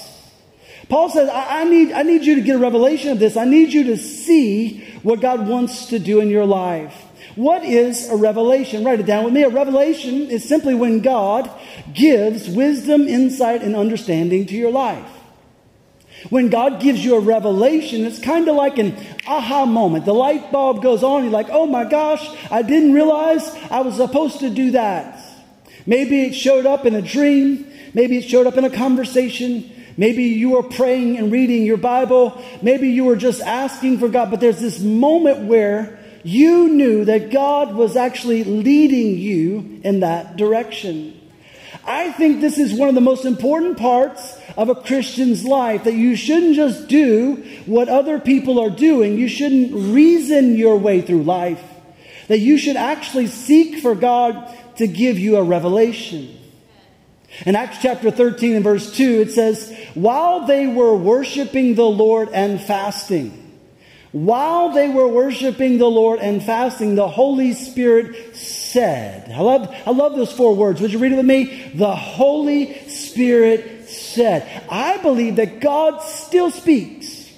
Paul 0.89 1.09
says, 1.09 1.29
I, 1.29 1.61
I, 1.61 1.63
need, 1.65 1.91
I 1.91 2.03
need 2.03 2.25
you 2.25 2.35
to 2.35 2.41
get 2.41 2.55
a 2.55 2.59
revelation 2.59 3.11
of 3.11 3.19
this. 3.19 3.37
I 3.37 3.45
need 3.45 3.71
you 3.71 3.85
to 3.85 3.97
see 3.97 4.83
what 5.03 5.21
God 5.21 5.47
wants 5.47 5.87
to 5.87 5.99
do 5.99 6.19
in 6.19 6.29
your 6.29 6.45
life. 6.45 7.05
What 7.35 7.63
is 7.63 8.09
a 8.09 8.17
revelation? 8.17 8.83
Write 8.83 8.99
it 8.99 9.05
down 9.05 9.23
with 9.23 9.33
me. 9.33 9.43
A 9.43 9.49
revelation 9.49 10.29
is 10.29 10.43
simply 10.43 10.73
when 10.73 11.01
God 11.01 11.49
gives 11.93 12.49
wisdom, 12.49 13.07
insight, 13.07 13.61
and 13.61 13.75
understanding 13.75 14.47
to 14.47 14.55
your 14.55 14.71
life. 14.71 15.07
When 16.29 16.49
God 16.49 16.81
gives 16.81 17.05
you 17.05 17.15
a 17.15 17.19
revelation, 17.21 18.03
it's 18.03 18.19
kind 18.19 18.49
of 18.49 18.55
like 18.55 18.77
an 18.77 18.97
aha 19.25 19.65
moment. 19.65 20.05
The 20.05 20.13
light 20.13 20.51
bulb 20.51 20.81
goes 20.81 21.01
on, 21.01 21.23
you're 21.23 21.31
like, 21.31 21.47
oh 21.49 21.65
my 21.65 21.85
gosh, 21.85 22.27
I 22.51 22.61
didn't 22.61 22.93
realize 22.93 23.47
I 23.71 23.81
was 23.81 23.95
supposed 23.95 24.39
to 24.39 24.49
do 24.49 24.71
that. 24.71 25.23
Maybe 25.85 26.23
it 26.23 26.33
showed 26.33 26.65
up 26.65 26.85
in 26.85 26.93
a 26.93 27.01
dream, 27.01 27.71
maybe 27.93 28.17
it 28.17 28.23
showed 28.23 28.47
up 28.47 28.57
in 28.57 28.65
a 28.65 28.69
conversation, 28.69 29.71
Maybe 29.99 30.23
you 30.23 30.51
were 30.51 30.63
praying 30.63 31.17
and 31.17 31.29
reading 31.29 31.63
your 31.63 31.75
Bible. 31.75 32.41
Maybe 32.61 32.87
you 32.87 33.03
were 33.03 33.17
just 33.17 33.41
asking 33.41 33.99
for 33.99 34.07
God. 34.07 34.31
But 34.31 34.39
there's 34.39 34.61
this 34.61 34.79
moment 34.79 35.39
where 35.39 35.99
you 36.23 36.69
knew 36.69 37.03
that 37.03 37.31
God 37.31 37.75
was 37.75 37.97
actually 37.97 38.45
leading 38.45 39.17
you 39.17 39.81
in 39.83 39.99
that 39.99 40.37
direction. 40.37 41.19
I 41.85 42.13
think 42.13 42.39
this 42.39 42.57
is 42.57 42.73
one 42.73 42.87
of 42.87 42.95
the 42.95 43.01
most 43.01 43.25
important 43.25 43.77
parts 43.77 44.37
of 44.55 44.69
a 44.69 44.75
Christian's 44.75 45.43
life 45.43 45.83
that 45.83 45.95
you 45.95 46.15
shouldn't 46.15 46.55
just 46.55 46.87
do 46.87 47.43
what 47.65 47.89
other 47.89 48.21
people 48.21 48.57
are 48.57 48.69
doing. 48.69 49.17
You 49.17 49.27
shouldn't 49.27 49.73
reason 49.73 50.55
your 50.55 50.77
way 50.77 51.01
through 51.01 51.23
life. 51.23 51.61
That 52.29 52.39
you 52.39 52.57
should 52.57 52.77
actually 52.77 53.27
seek 53.27 53.81
for 53.81 53.95
God 53.95 54.55
to 54.77 54.87
give 54.87 55.19
you 55.19 55.35
a 55.35 55.43
revelation. 55.43 56.38
In 57.45 57.55
Acts 57.55 57.77
chapter 57.81 58.11
13 58.11 58.55
and 58.55 58.63
verse 58.63 58.95
2, 58.95 59.21
it 59.21 59.31
says, 59.31 59.75
While 59.93 60.45
they 60.45 60.67
were 60.67 60.95
worshiping 60.95 61.75
the 61.75 61.83
Lord 61.83 62.29
and 62.29 62.59
fasting, 62.59 63.39
while 64.11 64.71
they 64.71 64.89
were 64.89 65.07
worshiping 65.07 65.77
the 65.77 65.89
Lord 65.89 66.19
and 66.19 66.43
fasting, 66.43 66.95
the 66.95 67.07
Holy 67.07 67.53
Spirit 67.53 68.35
said, 68.35 69.31
I 69.31 69.41
love, 69.41 69.75
I 69.85 69.91
love 69.91 70.15
those 70.15 70.31
four 70.31 70.55
words. 70.55 70.81
Would 70.81 70.91
you 70.91 70.97
read 70.97 71.11
it 71.11 71.17
with 71.17 71.25
me? 71.25 71.71
The 71.75 71.95
Holy 71.95 72.87
Spirit 72.89 73.87
said. 73.87 74.63
I 74.69 74.97
believe 74.97 75.35
that 75.35 75.59
God 75.59 76.01
still 76.01 76.49
speaks, 76.49 77.31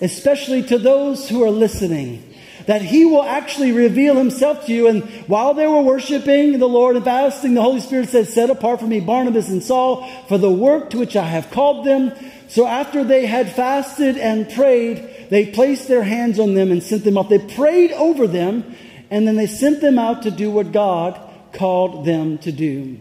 especially 0.00 0.62
to 0.64 0.78
those 0.78 1.28
who 1.28 1.44
are 1.44 1.50
listening 1.50 2.25
that 2.66 2.82
he 2.82 3.04
will 3.04 3.22
actually 3.22 3.72
reveal 3.72 4.16
himself 4.16 4.66
to 4.66 4.72
you. 4.72 4.88
And 4.88 5.04
while 5.28 5.54
they 5.54 5.66
were 5.66 5.82
worshiping 5.82 6.58
the 6.58 6.68
Lord 6.68 6.96
and 6.96 7.04
fasting, 7.04 7.54
the 7.54 7.62
Holy 7.62 7.80
Spirit 7.80 8.08
said, 8.08 8.28
Set 8.28 8.50
apart 8.50 8.80
for 8.80 8.86
me 8.86 9.00
Barnabas 9.00 9.48
and 9.48 9.62
Saul 9.62 10.08
for 10.28 10.36
the 10.36 10.50
work 10.50 10.90
to 10.90 10.98
which 10.98 11.16
I 11.16 11.26
have 11.26 11.50
called 11.50 11.86
them. 11.86 12.12
So 12.48 12.66
after 12.66 13.04
they 13.04 13.26
had 13.26 13.52
fasted 13.52 14.16
and 14.18 14.50
prayed, 14.50 15.28
they 15.30 15.46
placed 15.46 15.88
their 15.88 16.02
hands 16.02 16.38
on 16.38 16.54
them 16.54 16.70
and 16.70 16.82
sent 16.82 17.04
them 17.04 17.18
off. 17.18 17.28
They 17.28 17.38
prayed 17.38 17.92
over 17.92 18.26
them, 18.26 18.76
and 19.10 19.26
then 19.26 19.36
they 19.36 19.46
sent 19.46 19.80
them 19.80 19.98
out 19.98 20.22
to 20.22 20.30
do 20.30 20.50
what 20.50 20.72
God 20.72 21.20
called 21.52 22.04
them 22.04 22.38
to 22.38 22.52
do. 22.52 22.98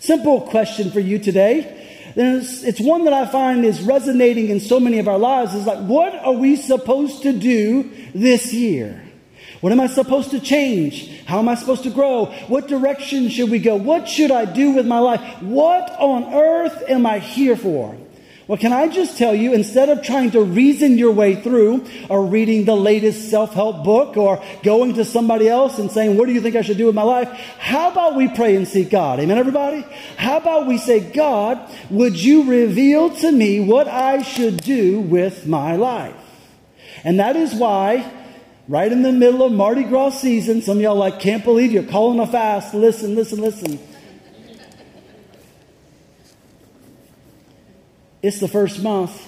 Simple 0.00 0.42
question 0.42 0.90
for 0.90 1.00
you 1.00 1.18
today. 1.18 1.77
It's 2.20 2.80
one 2.80 3.04
that 3.04 3.12
I 3.12 3.26
find 3.26 3.64
is 3.64 3.80
resonating 3.80 4.48
in 4.48 4.58
so 4.58 4.80
many 4.80 4.98
of 4.98 5.06
our 5.06 5.18
lives. 5.18 5.54
Is 5.54 5.66
like, 5.66 5.78
what 5.78 6.14
are 6.14 6.32
we 6.32 6.56
supposed 6.56 7.22
to 7.22 7.32
do 7.32 7.90
this 8.12 8.52
year? 8.52 9.04
What 9.60 9.72
am 9.72 9.80
I 9.80 9.86
supposed 9.86 10.32
to 10.32 10.40
change? 10.40 11.10
How 11.22 11.38
am 11.38 11.48
I 11.48 11.54
supposed 11.54 11.84
to 11.84 11.90
grow? 11.90 12.26
What 12.48 12.68
direction 12.68 13.28
should 13.28 13.50
we 13.50 13.58
go? 13.58 13.76
What 13.76 14.08
should 14.08 14.30
I 14.30 14.44
do 14.44 14.72
with 14.72 14.86
my 14.86 14.98
life? 14.98 15.42
What 15.42 15.90
on 15.98 16.34
earth 16.34 16.84
am 16.88 17.06
I 17.06 17.18
here 17.20 17.56
for? 17.56 17.96
Well, 18.48 18.56
can 18.56 18.72
I 18.72 18.88
just 18.88 19.18
tell 19.18 19.34
you, 19.34 19.52
instead 19.52 19.90
of 19.90 20.02
trying 20.02 20.30
to 20.30 20.42
reason 20.42 20.96
your 20.96 21.12
way 21.12 21.34
through 21.34 21.84
or 22.08 22.24
reading 22.24 22.64
the 22.64 22.74
latest 22.74 23.28
self 23.28 23.52
help 23.52 23.84
book 23.84 24.16
or 24.16 24.42
going 24.62 24.94
to 24.94 25.04
somebody 25.04 25.50
else 25.50 25.78
and 25.78 25.90
saying, 25.90 26.16
What 26.16 26.28
do 26.28 26.32
you 26.32 26.40
think 26.40 26.56
I 26.56 26.62
should 26.62 26.78
do 26.78 26.86
with 26.86 26.94
my 26.94 27.02
life? 27.02 27.28
How 27.58 27.90
about 27.92 28.16
we 28.16 28.26
pray 28.26 28.56
and 28.56 28.66
seek 28.66 28.88
God? 28.88 29.20
Amen, 29.20 29.36
everybody? 29.36 29.84
How 30.16 30.38
about 30.38 30.66
we 30.66 30.78
say, 30.78 30.98
God, 30.98 31.60
would 31.90 32.16
you 32.16 32.44
reveal 32.44 33.10
to 33.16 33.30
me 33.30 33.60
what 33.60 33.86
I 33.86 34.22
should 34.22 34.62
do 34.62 34.98
with 34.98 35.46
my 35.46 35.76
life? 35.76 36.16
And 37.04 37.20
that 37.20 37.36
is 37.36 37.54
why, 37.54 38.10
right 38.66 38.90
in 38.90 39.02
the 39.02 39.12
middle 39.12 39.42
of 39.42 39.52
Mardi 39.52 39.84
Gras 39.84 40.20
season, 40.20 40.62
some 40.62 40.78
of 40.78 40.82
y'all 40.82 40.96
like, 40.96 41.20
can't 41.20 41.44
believe 41.44 41.70
you're 41.70 41.82
calling 41.82 42.18
a 42.18 42.26
fast. 42.26 42.72
Listen, 42.72 43.14
listen, 43.14 43.42
listen. 43.42 43.78
It's 48.22 48.40
the 48.40 48.48
first 48.48 48.82
month. 48.82 49.26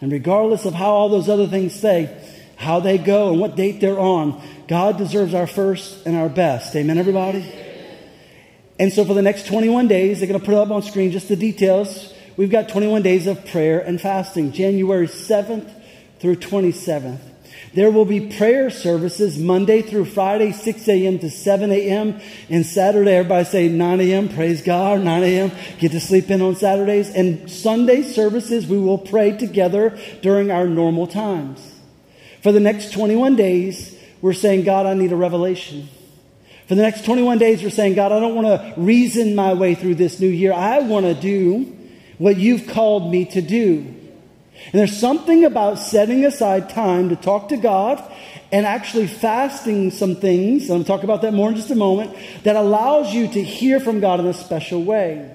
And 0.00 0.12
regardless 0.12 0.64
of 0.64 0.74
how 0.74 0.90
all 0.90 1.08
those 1.08 1.28
other 1.28 1.46
things 1.46 1.74
say, 1.74 2.16
how 2.56 2.80
they 2.80 2.98
go 2.98 3.30
and 3.30 3.40
what 3.40 3.56
date 3.56 3.80
they're 3.80 3.98
on, 3.98 4.42
God 4.68 4.98
deserves 4.98 5.34
our 5.34 5.46
first 5.46 6.06
and 6.06 6.16
our 6.16 6.28
best. 6.28 6.74
Amen, 6.76 6.98
everybody? 6.98 7.44
And 8.78 8.92
so 8.92 9.04
for 9.04 9.14
the 9.14 9.22
next 9.22 9.46
21 9.46 9.88
days, 9.88 10.18
they're 10.18 10.28
going 10.28 10.38
to 10.38 10.44
put 10.44 10.54
it 10.54 10.58
up 10.58 10.70
on 10.70 10.82
screen 10.82 11.10
just 11.10 11.28
the 11.28 11.36
details. 11.36 12.14
We've 12.36 12.50
got 12.50 12.68
21 12.68 13.02
days 13.02 13.26
of 13.26 13.44
prayer 13.46 13.80
and 13.80 14.00
fasting, 14.00 14.52
January 14.52 15.08
7th 15.08 15.68
through 16.20 16.36
27th. 16.36 17.27
There 17.74 17.90
will 17.90 18.04
be 18.04 18.20
prayer 18.36 18.70
services 18.70 19.38
Monday 19.38 19.82
through 19.82 20.06
Friday, 20.06 20.52
6 20.52 20.88
a.m. 20.88 21.18
to 21.18 21.30
7 21.30 21.70
a.m. 21.70 22.20
And 22.48 22.64
Saturday, 22.64 23.12
everybody 23.12 23.44
say 23.44 23.68
9 23.68 24.00
a.m. 24.00 24.28
Praise 24.28 24.62
God, 24.62 25.00
9 25.02 25.22
a.m. 25.22 25.52
Get 25.78 25.92
to 25.92 26.00
sleep 26.00 26.30
in 26.30 26.40
on 26.40 26.56
Saturdays. 26.56 27.10
And 27.10 27.50
Sunday 27.50 28.02
services, 28.02 28.66
we 28.66 28.78
will 28.78 28.98
pray 28.98 29.36
together 29.36 29.98
during 30.22 30.50
our 30.50 30.66
normal 30.66 31.06
times. 31.06 31.74
For 32.42 32.52
the 32.52 32.60
next 32.60 32.92
21 32.92 33.36
days, 33.36 33.96
we're 34.22 34.32
saying, 34.32 34.64
God, 34.64 34.86
I 34.86 34.94
need 34.94 35.12
a 35.12 35.16
revelation. 35.16 35.88
For 36.68 36.74
the 36.74 36.82
next 36.82 37.04
21 37.04 37.38
days, 37.38 37.62
we're 37.62 37.70
saying, 37.70 37.94
God, 37.94 38.12
I 38.12 38.20
don't 38.20 38.34
want 38.34 38.46
to 38.46 38.80
reason 38.80 39.34
my 39.34 39.54
way 39.54 39.74
through 39.74 39.96
this 39.96 40.20
new 40.20 40.28
year. 40.28 40.52
I 40.52 40.80
want 40.80 41.06
to 41.06 41.14
do 41.14 41.76
what 42.18 42.36
you've 42.36 42.66
called 42.66 43.10
me 43.10 43.24
to 43.26 43.40
do. 43.40 43.94
And 44.64 44.74
there's 44.74 44.96
something 44.96 45.44
about 45.44 45.78
setting 45.78 46.24
aside 46.24 46.70
time 46.70 47.08
to 47.08 47.16
talk 47.16 47.48
to 47.48 47.56
God 47.56 48.02
and 48.52 48.66
actually 48.66 49.06
fasting 49.06 49.90
some 49.90 50.16
things, 50.16 50.70
and 50.70 50.78
I'll 50.78 50.84
talk 50.84 51.04
about 51.04 51.22
that 51.22 51.34
more 51.34 51.50
in 51.50 51.56
just 51.56 51.70
a 51.70 51.74
moment, 51.74 52.16
that 52.44 52.56
allows 52.56 53.12
you 53.12 53.28
to 53.28 53.42
hear 53.42 53.80
from 53.80 54.00
God 54.00 54.20
in 54.20 54.26
a 54.26 54.34
special 54.34 54.82
way. 54.82 55.34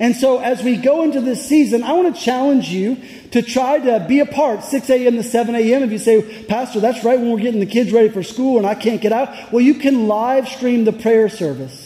And 0.00 0.16
so 0.16 0.38
as 0.38 0.62
we 0.62 0.76
go 0.76 1.02
into 1.02 1.20
this 1.20 1.46
season, 1.46 1.82
I 1.82 1.92
want 1.92 2.14
to 2.14 2.20
challenge 2.20 2.68
you 2.68 2.96
to 3.30 3.42
try 3.42 3.78
to 3.78 4.04
be 4.08 4.20
a 4.20 4.26
part 4.26 4.64
6 4.64 4.90
a.m. 4.90 5.14
to 5.14 5.22
7 5.22 5.54
a.m. 5.54 5.82
If 5.82 5.92
you 5.92 5.98
say, 5.98 6.44
Pastor, 6.44 6.80
that's 6.80 7.04
right 7.04 7.18
when 7.18 7.30
we're 7.30 7.38
getting 7.38 7.60
the 7.60 7.66
kids 7.66 7.92
ready 7.92 8.08
for 8.08 8.22
school 8.22 8.58
and 8.58 8.66
I 8.66 8.74
can't 8.74 9.00
get 9.00 9.12
out. 9.12 9.52
Well, 9.52 9.60
you 9.60 9.74
can 9.74 10.08
live 10.08 10.48
stream 10.48 10.84
the 10.84 10.92
prayer 10.92 11.28
service. 11.28 11.83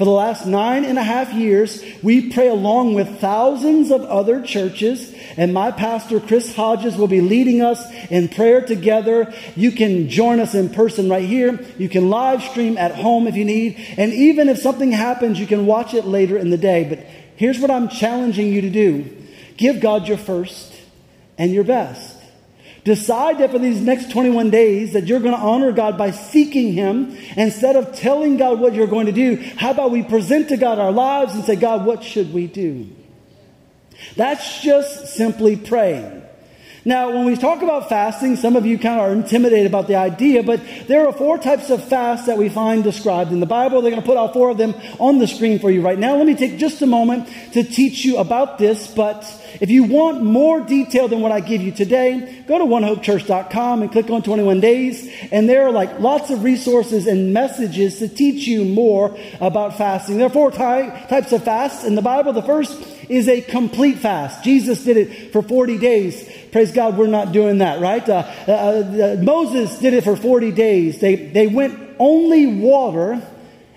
For 0.00 0.06
the 0.06 0.12
last 0.12 0.46
nine 0.46 0.86
and 0.86 0.96
a 0.96 1.02
half 1.02 1.30
years, 1.34 1.84
we 2.02 2.30
pray 2.30 2.48
along 2.48 2.94
with 2.94 3.20
thousands 3.20 3.90
of 3.90 4.00
other 4.00 4.40
churches, 4.40 5.12
and 5.36 5.52
my 5.52 5.72
pastor, 5.72 6.20
Chris 6.20 6.56
Hodges, 6.56 6.96
will 6.96 7.06
be 7.06 7.20
leading 7.20 7.60
us 7.60 7.84
in 8.10 8.28
prayer 8.28 8.62
together. 8.62 9.30
You 9.56 9.72
can 9.72 10.08
join 10.08 10.40
us 10.40 10.54
in 10.54 10.70
person 10.70 11.10
right 11.10 11.28
here. 11.28 11.60
You 11.76 11.90
can 11.90 12.08
live 12.08 12.42
stream 12.42 12.78
at 12.78 12.94
home 12.94 13.26
if 13.26 13.36
you 13.36 13.44
need. 13.44 13.76
And 13.98 14.14
even 14.14 14.48
if 14.48 14.56
something 14.56 14.90
happens, 14.90 15.38
you 15.38 15.46
can 15.46 15.66
watch 15.66 15.92
it 15.92 16.06
later 16.06 16.38
in 16.38 16.48
the 16.48 16.56
day. 16.56 16.84
But 16.88 17.00
Here's 17.36 17.58
what 17.58 17.70
I'm 17.70 17.90
challenging 17.90 18.48
you 18.48 18.62
to 18.62 18.70
do 18.70 19.04
give 19.58 19.80
God 19.82 20.08
your 20.08 20.16
first 20.16 20.74
and 21.36 21.52
your 21.52 21.64
best. 21.64 22.16
Decide 22.84 23.38
that 23.38 23.50
for 23.50 23.58
these 23.58 23.80
next 23.80 24.10
21 24.10 24.50
days 24.50 24.94
that 24.94 25.06
you're 25.06 25.20
going 25.20 25.34
to 25.34 25.40
honor 25.40 25.72
God 25.72 25.98
by 25.98 26.12
seeking 26.12 26.72
Him 26.72 27.16
instead 27.36 27.76
of 27.76 27.94
telling 27.94 28.38
God 28.38 28.58
what 28.58 28.74
you're 28.74 28.86
going 28.86 29.06
to 29.06 29.12
do. 29.12 29.36
How 29.56 29.72
about 29.72 29.90
we 29.90 30.02
present 30.02 30.48
to 30.48 30.56
God 30.56 30.78
our 30.78 30.92
lives 30.92 31.34
and 31.34 31.44
say, 31.44 31.56
God, 31.56 31.84
what 31.84 32.02
should 32.02 32.32
we 32.32 32.46
do? 32.46 32.88
That's 34.16 34.62
just 34.62 35.14
simply 35.14 35.56
praying. 35.56 36.20
Now, 36.82 37.10
when 37.12 37.26
we 37.26 37.36
talk 37.36 37.60
about 37.60 37.90
fasting, 37.90 38.36
some 38.36 38.56
of 38.56 38.64
you 38.64 38.78
kind 38.78 38.98
of 38.98 39.06
are 39.06 39.12
intimidated 39.12 39.66
about 39.66 39.86
the 39.86 39.96
idea, 39.96 40.42
but 40.42 40.62
there 40.86 41.06
are 41.06 41.12
four 41.12 41.36
types 41.36 41.68
of 41.68 41.84
fast 41.84 42.24
that 42.26 42.38
we 42.38 42.48
find 42.48 42.82
described 42.82 43.32
in 43.32 43.40
the 43.40 43.46
Bible. 43.46 43.82
They're 43.82 43.90
going 43.90 44.02
to 44.02 44.06
put 44.06 44.16
all 44.16 44.32
four 44.32 44.48
of 44.48 44.56
them 44.56 44.74
on 44.98 45.18
the 45.18 45.26
screen 45.26 45.58
for 45.58 45.70
you 45.70 45.82
right 45.82 45.98
now. 45.98 46.16
Let 46.16 46.26
me 46.26 46.34
take 46.34 46.56
just 46.56 46.80
a 46.80 46.86
moment 46.86 47.28
to 47.52 47.64
teach 47.64 48.02
you 48.06 48.16
about 48.16 48.56
this, 48.56 48.86
but 48.86 49.26
if 49.60 49.70
you 49.70 49.84
want 49.84 50.22
more 50.22 50.60
detail 50.60 51.08
than 51.08 51.20
what 51.20 51.32
I 51.32 51.40
give 51.40 51.62
you 51.62 51.72
today, 51.72 52.44
go 52.46 52.58
to 52.58 52.64
onehopechurch.com 52.64 53.82
and 53.82 53.90
click 53.90 54.10
on 54.10 54.22
21 54.22 54.60
days, 54.60 55.10
and 55.32 55.48
there 55.48 55.66
are 55.66 55.72
like 55.72 55.98
lots 56.00 56.30
of 56.30 56.44
resources 56.44 57.06
and 57.06 57.32
messages 57.32 57.98
to 57.98 58.08
teach 58.08 58.46
you 58.46 58.64
more 58.64 59.16
about 59.40 59.76
fasting. 59.76 60.18
There 60.18 60.26
are 60.26 60.30
four 60.30 60.50
ty- 60.50 61.06
types 61.06 61.32
of 61.32 61.44
fasts 61.44 61.84
in 61.84 61.94
the 61.94 62.02
Bible. 62.02 62.32
The 62.32 62.42
first 62.42 62.80
is 63.08 63.28
a 63.28 63.40
complete 63.40 63.98
fast. 63.98 64.44
Jesus 64.44 64.84
did 64.84 64.96
it 64.96 65.32
for 65.32 65.42
40 65.42 65.78
days. 65.78 66.28
Praise 66.52 66.72
God, 66.72 66.96
we're 66.96 67.08
not 67.08 67.32
doing 67.32 67.58
that, 67.58 67.80
right? 67.80 68.08
Uh, 68.08 68.24
uh, 68.46 68.52
uh, 68.52 69.22
Moses 69.22 69.78
did 69.78 69.94
it 69.94 70.04
for 70.04 70.16
40 70.16 70.52
days. 70.52 71.00
They, 71.00 71.16
they 71.16 71.46
went 71.46 71.78
only 71.98 72.46
water, 72.46 73.20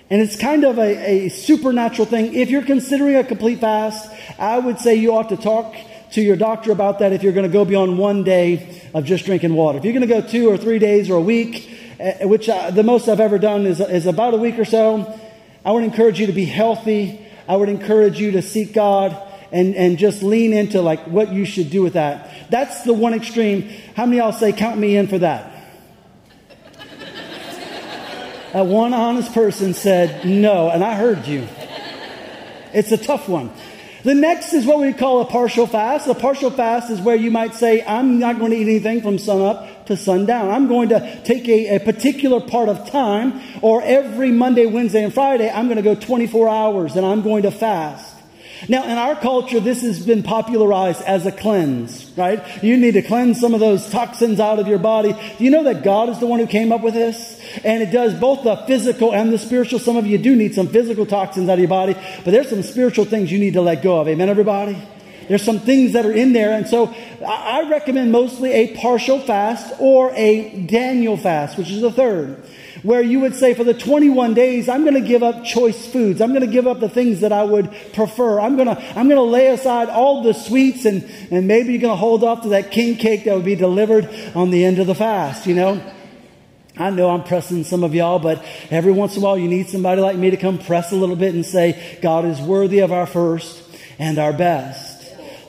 and 0.09 0.21
it's 0.21 0.35
kind 0.35 0.63
of 0.63 0.77
a, 0.77 1.25
a 1.25 1.29
supernatural 1.29 2.05
thing. 2.05 2.33
If 2.35 2.49
you're 2.49 2.65
considering 2.65 3.15
a 3.15 3.23
complete 3.23 3.59
fast, 3.59 4.11
I 4.37 4.59
would 4.59 4.79
say 4.79 4.95
you 4.95 5.13
ought 5.13 5.29
to 5.29 5.37
talk 5.37 5.75
to 6.13 6.21
your 6.21 6.35
doctor 6.35 6.71
about 6.71 6.99
that 6.99 7.13
if 7.13 7.23
you're 7.23 7.33
going 7.33 7.47
to 7.47 7.51
go 7.51 7.65
beyond 7.65 7.97
one 7.97 8.23
day 8.23 8.81
of 8.93 9.05
just 9.05 9.25
drinking 9.25 9.55
water. 9.55 9.79
If 9.79 9.85
you're 9.85 9.93
going 9.93 10.07
to 10.07 10.21
go 10.21 10.21
two 10.21 10.49
or 10.49 10.57
three 10.57 10.77
days 10.77 11.09
or 11.09 11.15
a 11.15 11.21
week, 11.21 11.69
uh, 11.99 12.27
which 12.27 12.49
uh, 12.49 12.69
the 12.71 12.83
most 12.83 13.07
I've 13.07 13.19
ever 13.19 13.39
done 13.39 13.65
is, 13.65 13.79
is 13.79 14.05
about 14.05 14.33
a 14.33 14.37
week 14.37 14.59
or 14.59 14.65
so, 14.65 15.19
I 15.65 15.71
would 15.71 15.83
encourage 15.83 16.19
you 16.19 16.27
to 16.27 16.33
be 16.33 16.45
healthy. 16.45 17.25
I 17.47 17.55
would 17.55 17.69
encourage 17.69 18.19
you 18.19 18.31
to 18.31 18.41
seek 18.41 18.73
God 18.73 19.17
and, 19.51 19.75
and 19.75 19.97
just 19.97 20.21
lean 20.21 20.53
into 20.53 20.81
like 20.81 21.07
what 21.07 21.31
you 21.31 21.45
should 21.45 21.69
do 21.69 21.81
with 21.81 21.93
that. 21.93 22.51
That's 22.51 22.83
the 22.83 22.93
one 22.93 23.13
extreme. 23.13 23.69
How 23.95 24.05
many 24.05 24.17
y'all 24.17 24.33
say, 24.33 24.51
count 24.51 24.77
me 24.77 24.97
in 24.97 25.07
for 25.07 25.19
that? 25.19 25.52
That 28.53 28.67
one 28.67 28.93
honest 28.93 29.33
person 29.33 29.73
said 29.73 30.25
no, 30.25 30.69
and 30.69 30.83
I 30.83 30.95
heard 30.95 31.25
you. 31.25 31.47
It's 32.71 32.91
a 32.91 32.97
tough 32.97 33.27
one. 33.27 33.51
The 34.03 34.13
next 34.13 34.53
is 34.53 34.65
what 34.65 34.79
we 34.79 34.93
call 34.93 35.21
a 35.21 35.25
partial 35.25 35.65
fast. 35.65 36.07
A 36.07 36.13
partial 36.13 36.51
fast 36.51 36.91
is 36.91 37.01
where 37.01 37.15
you 37.15 37.31
might 37.31 37.55
say, 37.55 37.83
I'm 37.83 38.19
not 38.19 38.37
going 38.37 38.51
to 38.51 38.57
eat 38.57 38.67
anything 38.67 39.01
from 39.01 39.17
sunup 39.17 39.87
to 39.87 39.97
sundown. 39.97 40.51
I'm 40.51 40.67
going 40.67 40.89
to 40.89 41.23
take 41.23 41.47
a, 41.47 41.77
a 41.77 41.79
particular 41.79 42.41
part 42.41 42.69
of 42.69 42.91
time, 42.91 43.41
or 43.63 43.81
every 43.81 44.29
Monday, 44.29 44.67
Wednesday, 44.67 45.03
and 45.03 45.13
Friday, 45.13 45.49
I'm 45.49 45.65
going 45.65 45.77
to 45.77 45.81
go 45.83 45.95
24 45.95 46.47
hours 46.47 46.95
and 46.95 47.05
I'm 47.05 47.23
going 47.23 47.43
to 47.43 47.51
fast. 47.51 48.12
Now, 48.69 48.83
in 48.83 48.97
our 48.97 49.15
culture, 49.15 49.59
this 49.59 49.81
has 49.81 50.05
been 50.05 50.23
popularized 50.23 51.01
as 51.01 51.25
a 51.25 51.31
cleanse, 51.31 52.11
right? 52.17 52.63
You 52.63 52.77
need 52.77 52.93
to 52.93 53.01
cleanse 53.01 53.39
some 53.39 53.53
of 53.53 53.59
those 53.59 53.89
toxins 53.89 54.39
out 54.39 54.59
of 54.59 54.67
your 54.67 54.79
body. 54.79 55.13
Do 55.13 55.43
you 55.43 55.51
know 55.51 55.63
that 55.63 55.83
God 55.83 56.09
is 56.09 56.19
the 56.19 56.27
one 56.27 56.39
who 56.39 56.47
came 56.47 56.71
up 56.71 56.81
with 56.81 56.93
this? 56.93 57.41
And 57.63 57.83
it 57.83 57.91
does 57.91 58.13
both 58.13 58.43
the 58.43 58.55
physical 58.67 59.13
and 59.13 59.33
the 59.33 59.37
spiritual. 59.37 59.79
Some 59.79 59.97
of 59.97 60.07
you 60.07 60.17
do 60.17 60.35
need 60.35 60.55
some 60.55 60.67
physical 60.67 61.05
toxins 61.05 61.49
out 61.49 61.53
of 61.53 61.59
your 61.59 61.67
body, 61.67 61.93
but 62.23 62.31
there's 62.31 62.49
some 62.49 62.63
spiritual 62.63 63.05
things 63.05 63.31
you 63.31 63.39
need 63.39 63.53
to 63.53 63.61
let 63.61 63.81
go 63.81 63.99
of. 63.99 64.07
Amen, 64.07 64.29
everybody? 64.29 64.81
There's 65.27 65.43
some 65.43 65.59
things 65.59 65.93
that 65.93 66.05
are 66.05 66.11
in 66.11 66.33
there. 66.33 66.53
And 66.53 66.67
so 66.67 66.93
I 67.25 67.67
recommend 67.69 68.11
mostly 68.11 68.51
a 68.51 68.75
partial 68.75 69.19
fast 69.19 69.73
or 69.79 70.11
a 70.15 70.65
Daniel 70.65 71.17
fast, 71.17 71.57
which 71.57 71.69
is 71.69 71.81
the 71.81 71.91
third 71.91 72.43
where 72.83 73.01
you 73.01 73.21
would 73.21 73.33
say, 73.33 73.53
for 73.53 73.63
the 73.63 73.73
21 73.73 74.33
days, 74.33 74.69
I'm 74.69 74.83
going 74.83 75.01
to 75.01 75.07
give 75.07 75.23
up 75.23 75.43
choice 75.43 75.87
foods. 75.87 76.21
I'm 76.21 76.29
going 76.29 76.41
to 76.41 76.51
give 76.51 76.67
up 76.67 76.79
the 76.79 76.89
things 76.89 77.21
that 77.21 77.31
I 77.31 77.43
would 77.43 77.73
prefer. 77.93 78.39
I'm 78.39 78.55
going 78.55 78.67
to, 78.67 78.79
I'm 78.97 79.07
going 79.07 79.17
to 79.17 79.21
lay 79.21 79.47
aside 79.47 79.89
all 79.89 80.21
the 80.21 80.33
sweets 80.33 80.85
and, 80.85 81.03
and 81.31 81.47
maybe 81.47 81.71
you're 81.71 81.81
going 81.81 81.93
to 81.93 81.97
hold 81.97 82.23
off 82.23 82.43
to 82.43 82.49
that 82.49 82.71
king 82.71 82.97
cake 82.97 83.23
that 83.23 83.35
would 83.35 83.45
be 83.45 83.55
delivered 83.55 84.09
on 84.35 84.51
the 84.51 84.65
end 84.65 84.79
of 84.79 84.87
the 84.87 84.95
fast, 84.95 85.47
you 85.47 85.55
know? 85.55 85.81
I 86.75 86.89
know 86.89 87.09
I'm 87.09 87.23
pressing 87.23 87.63
some 87.63 87.83
of 87.83 87.93
y'all, 87.93 88.19
but 88.19 88.43
every 88.71 88.91
once 88.91 89.15
in 89.15 89.21
a 89.21 89.25
while 89.25 89.37
you 89.37 89.47
need 89.47 89.69
somebody 89.69 90.01
like 90.01 90.17
me 90.17 90.31
to 90.31 90.37
come 90.37 90.57
press 90.57 90.91
a 90.91 90.95
little 90.95 91.15
bit 91.15 91.33
and 91.35 91.45
say, 91.45 91.99
God 92.01 92.25
is 92.25 92.41
worthy 92.41 92.79
of 92.79 92.91
our 92.91 93.05
first 93.05 93.63
and 93.99 94.17
our 94.17 94.33
best. 94.33 94.91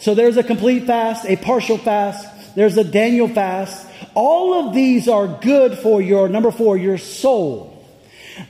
So 0.00 0.14
there's 0.14 0.36
a 0.36 0.42
complete 0.42 0.86
fast, 0.86 1.24
a 1.24 1.36
partial 1.36 1.78
fast, 1.78 2.54
there's 2.54 2.76
a 2.76 2.84
Daniel 2.84 3.26
fast, 3.26 3.88
all 4.14 4.66
of 4.66 4.74
these 4.74 5.09
are 5.09 5.27
good 5.27 5.79
for 5.79 6.00
your, 6.00 6.29
number 6.29 6.50
four, 6.50 6.77
your 6.77 6.98
soul. 6.98 7.70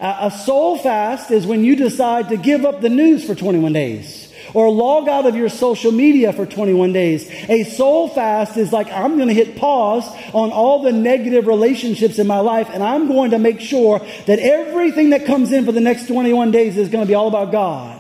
Uh, 0.01 0.17
a 0.21 0.31
soul 0.31 0.79
fast 0.79 1.31
is 1.31 1.47
when 1.47 1.65
you 1.65 1.77
decide 1.77 2.31
to 2.31 2.37
give 2.37 2.65
up 2.65 2.81
the 2.81 2.89
news 2.89 3.25
for 3.25 3.35
21 3.35 3.73
days 3.73 4.33
or 4.55 4.71
log 4.71 5.09
out 5.09 5.27
of 5.27 5.35
your 5.35 5.49
social 5.49 5.93
media 5.93 6.33
for 6.33 6.47
21 6.47 6.93
days. 6.93 7.29
A 7.49 7.65
soul 7.65 8.09
fast 8.09 8.57
is 8.57 8.73
like, 8.73 8.91
I'm 8.91 9.17
going 9.17 9.29
to 9.29 9.35
hit 9.35 9.57
pause 9.57 10.07
on 10.33 10.53
all 10.53 10.83
the 10.83 10.93
negative 10.93 11.47
relationships 11.47 12.19
in 12.19 12.27
my 12.27 12.41
life 12.41 12.71
and 12.73 12.83
I'm 12.83 13.09
going 13.09 13.33
to 13.33 13.39
make 13.39 13.61
sure 13.61 13.99
that 14.27 14.39
everything 14.39 15.11
that 15.11 15.27
comes 15.27 15.53
in 15.53 15.65
for 15.65 15.73
the 15.73 15.81
next 15.81 16.07
21 16.07 16.51
days 16.51 16.77
is 16.77 16.89
going 16.89 17.05
to 17.05 17.09
be 17.09 17.15
all 17.15 17.29
about 17.29 17.53
God. 17.53 17.94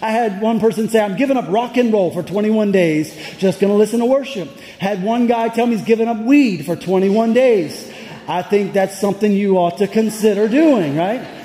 I 0.00 0.10
had 0.10 0.40
one 0.40 0.60
person 0.60 0.88
say, 0.88 1.00
I'm 1.00 1.16
giving 1.16 1.36
up 1.36 1.46
rock 1.48 1.76
and 1.76 1.92
roll 1.92 2.10
for 2.10 2.22
21 2.22 2.72
days, 2.72 3.14
just 3.38 3.60
going 3.60 3.72
to 3.72 3.76
listen 3.76 4.00
to 4.00 4.06
worship. 4.06 4.48
Had 4.78 5.02
one 5.02 5.26
guy 5.26 5.48
tell 5.48 5.66
me 5.66 5.76
he's 5.76 5.86
giving 5.86 6.08
up 6.08 6.18
weed 6.18 6.66
for 6.66 6.76
21 6.76 7.32
days. 7.32 7.92
I 8.28 8.42
think 8.42 8.72
that's 8.72 9.00
something 9.00 9.30
you 9.32 9.58
ought 9.58 9.78
to 9.78 9.86
consider 9.86 10.48
doing, 10.48 10.96
right? 10.96 11.36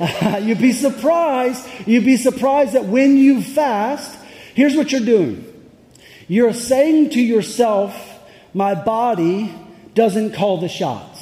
you'd 0.42 0.60
be 0.60 0.72
surprised. 0.72 1.66
You'd 1.86 2.04
be 2.04 2.16
surprised 2.16 2.72
that 2.72 2.86
when 2.86 3.16
you 3.16 3.42
fast, 3.42 4.18
here's 4.54 4.76
what 4.76 4.92
you're 4.92 5.00
doing. 5.00 5.46
You're 6.28 6.54
saying 6.54 7.10
to 7.10 7.20
yourself, 7.20 8.18
my 8.54 8.74
body 8.74 9.52
doesn't 9.94 10.34
call 10.34 10.58
the 10.58 10.68
shots. 10.68 11.18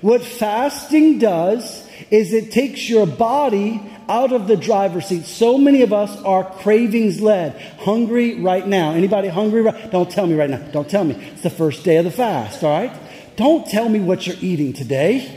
What 0.00 0.22
fasting 0.22 1.18
does 1.18 1.86
is 2.10 2.32
it 2.32 2.50
takes 2.50 2.88
your 2.88 3.06
body 3.06 3.82
out 4.10 4.32
of 4.32 4.48
the 4.48 4.56
driver's 4.56 5.06
seat. 5.06 5.24
So 5.24 5.56
many 5.56 5.82
of 5.82 5.92
us 5.92 6.20
are 6.22 6.44
cravings 6.44 7.20
led, 7.20 7.60
hungry 7.78 8.40
right 8.40 8.66
now. 8.66 8.90
Anybody 8.90 9.28
hungry? 9.28 9.62
Right? 9.62 9.90
Don't 9.92 10.10
tell 10.10 10.26
me 10.26 10.34
right 10.34 10.50
now. 10.50 10.58
Don't 10.72 10.90
tell 10.90 11.04
me. 11.04 11.14
It's 11.14 11.42
the 11.42 11.50
first 11.50 11.84
day 11.84 11.96
of 11.96 12.04
the 12.04 12.10
fast, 12.10 12.64
all 12.64 12.70
right? 12.70 12.92
Don't 13.36 13.66
tell 13.68 13.88
me 13.88 14.00
what 14.00 14.26
you're 14.26 14.36
eating 14.40 14.72
today. 14.72 15.36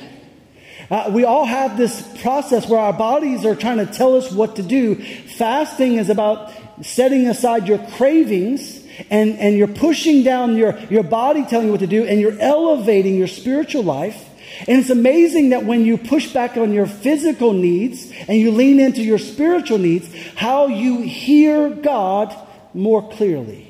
Uh, 0.89 1.11
we 1.13 1.23
all 1.23 1.45
have 1.45 1.77
this 1.77 2.01
process 2.21 2.67
where 2.67 2.79
our 2.79 2.93
bodies 2.93 3.45
are 3.45 3.55
trying 3.55 3.77
to 3.77 3.85
tell 3.85 4.17
us 4.17 4.31
what 4.31 4.55
to 4.55 4.63
do. 4.63 4.95
Fasting 4.95 5.97
is 5.97 6.09
about 6.09 6.51
setting 6.81 7.27
aside 7.27 7.67
your 7.67 7.77
cravings 7.91 8.83
and, 9.11 9.37
and 9.37 9.55
you're 9.55 9.67
pushing 9.67 10.23
down 10.23 10.57
your, 10.57 10.77
your 10.89 11.03
body 11.03 11.45
telling 11.45 11.67
you 11.67 11.71
what 11.71 11.79
to 11.79 11.87
do 11.87 12.03
and 12.03 12.19
you're 12.19 12.37
elevating 12.39 13.15
your 13.15 13.27
spiritual 13.27 13.83
life 13.83 14.29
and 14.59 14.79
it's 14.79 14.89
amazing 14.89 15.49
that 15.49 15.65
when 15.65 15.85
you 15.85 15.97
push 15.97 16.31
back 16.31 16.57
on 16.57 16.73
your 16.73 16.85
physical 16.85 17.53
needs 17.53 18.11
and 18.27 18.37
you 18.37 18.51
lean 18.51 18.79
into 18.79 19.01
your 19.01 19.17
spiritual 19.17 19.77
needs, 19.77 20.07
how 20.35 20.67
you 20.67 21.01
hear 21.01 21.69
God 21.69 22.35
more 22.73 23.09
clearly. 23.11 23.69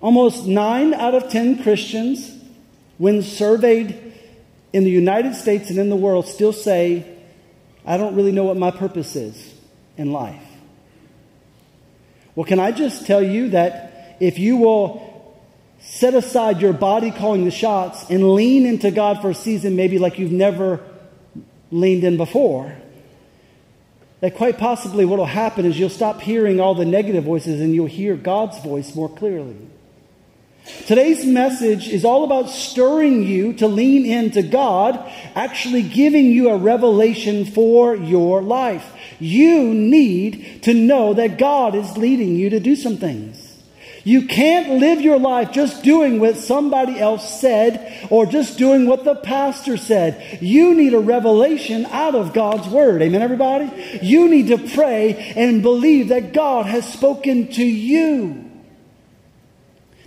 Almost 0.00 0.46
nine 0.46 0.94
out 0.94 1.14
of 1.14 1.30
ten 1.30 1.62
Christians, 1.62 2.30
when 2.98 3.22
surveyed 3.22 4.14
in 4.72 4.84
the 4.84 4.90
United 4.90 5.34
States 5.34 5.70
and 5.70 5.78
in 5.78 5.88
the 5.88 5.96
world, 5.96 6.26
still 6.26 6.52
say, 6.52 7.06
I 7.84 7.96
don't 7.96 8.14
really 8.14 8.32
know 8.32 8.44
what 8.44 8.56
my 8.56 8.70
purpose 8.70 9.16
is 9.16 9.54
in 9.96 10.12
life. 10.12 10.42
Well, 12.34 12.44
can 12.44 12.60
I 12.60 12.72
just 12.72 13.06
tell 13.06 13.22
you 13.22 13.50
that 13.50 14.16
if 14.20 14.38
you 14.38 14.58
will 14.58 15.15
set 15.88 16.14
aside 16.14 16.60
your 16.60 16.72
body 16.72 17.10
calling 17.10 17.44
the 17.44 17.50
shots 17.50 18.10
and 18.10 18.34
lean 18.34 18.66
into 18.66 18.90
God 18.90 19.22
for 19.22 19.30
a 19.30 19.34
season 19.34 19.76
maybe 19.76 19.98
like 19.98 20.18
you've 20.18 20.32
never 20.32 20.80
leaned 21.70 22.04
in 22.04 22.16
before. 22.16 22.76
that 24.20 24.34
quite 24.34 24.58
possibly 24.58 25.04
what 25.04 25.18
will 25.18 25.26
happen 25.26 25.64
is 25.64 25.78
you'll 25.78 25.90
stop 25.90 26.20
hearing 26.20 26.58
all 26.58 26.74
the 26.74 26.84
negative 26.84 27.24
voices 27.24 27.60
and 27.60 27.74
you'll 27.74 27.86
hear 27.86 28.16
God's 28.16 28.58
voice 28.60 28.94
more 28.94 29.08
clearly. 29.08 29.56
Today's 30.86 31.24
message 31.24 31.88
is 31.88 32.04
all 32.04 32.24
about 32.24 32.48
stirring 32.48 33.22
you 33.22 33.52
to 33.54 33.68
lean 33.68 34.04
into 34.04 34.42
God, 34.42 34.98
actually 35.34 35.82
giving 35.82 36.26
you 36.26 36.50
a 36.50 36.56
revelation 36.56 37.44
for 37.44 37.94
your 37.94 38.42
life. 38.42 38.92
You 39.20 39.72
need 39.74 40.64
to 40.64 40.74
know 40.74 41.14
that 41.14 41.38
God 41.38 41.74
is 41.74 41.96
leading 41.96 42.34
you 42.34 42.50
to 42.50 42.58
do 42.58 42.74
some 42.74 42.96
things. 42.96 43.45
You 44.06 44.28
can't 44.28 44.78
live 44.78 45.00
your 45.00 45.18
life 45.18 45.50
just 45.50 45.82
doing 45.82 46.20
what 46.20 46.36
somebody 46.36 46.96
else 46.96 47.40
said 47.40 48.06
or 48.08 48.24
just 48.24 48.56
doing 48.56 48.86
what 48.86 49.02
the 49.02 49.16
pastor 49.16 49.76
said. 49.76 50.38
You 50.40 50.74
need 50.74 50.94
a 50.94 51.00
revelation 51.00 51.86
out 51.86 52.14
of 52.14 52.32
God's 52.32 52.68
word. 52.68 53.02
Amen, 53.02 53.20
everybody? 53.20 53.68
You 54.02 54.28
need 54.28 54.46
to 54.46 54.58
pray 54.58 55.32
and 55.34 55.60
believe 55.60 56.10
that 56.10 56.32
God 56.32 56.66
has 56.66 56.88
spoken 56.92 57.48
to 57.54 57.64
you. 57.64 58.48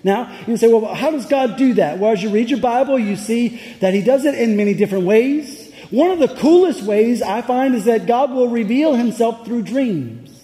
Now, 0.01 0.33
you 0.47 0.55
say, 0.55 0.71
well, 0.71 0.95
how 0.95 1.12
does 1.12 1.25
God 1.25 1.57
do 1.57 1.73
that? 1.73 1.99
Well, 1.99 2.13
as 2.13 2.23
you 2.23 2.29
read 2.29 2.49
your 2.49 2.62
Bible, 2.62 2.97
you 2.97 3.17
see 3.17 3.62
that 3.81 3.93
He 3.93 4.01
does 4.01 4.23
it 4.23 4.33
in 4.33 4.55
many 4.55 4.75
different 4.75 5.07
ways. 5.07 5.73
One 5.89 6.12
of 6.12 6.19
the 6.19 6.29
coolest 6.29 6.83
ways 6.83 7.21
I 7.21 7.41
find 7.41 7.75
is 7.75 7.83
that 7.83 8.05
God 8.05 8.31
will 8.31 8.47
reveal 8.47 8.93
Himself 8.93 9.45
through 9.45 9.63
dreams. 9.63 10.38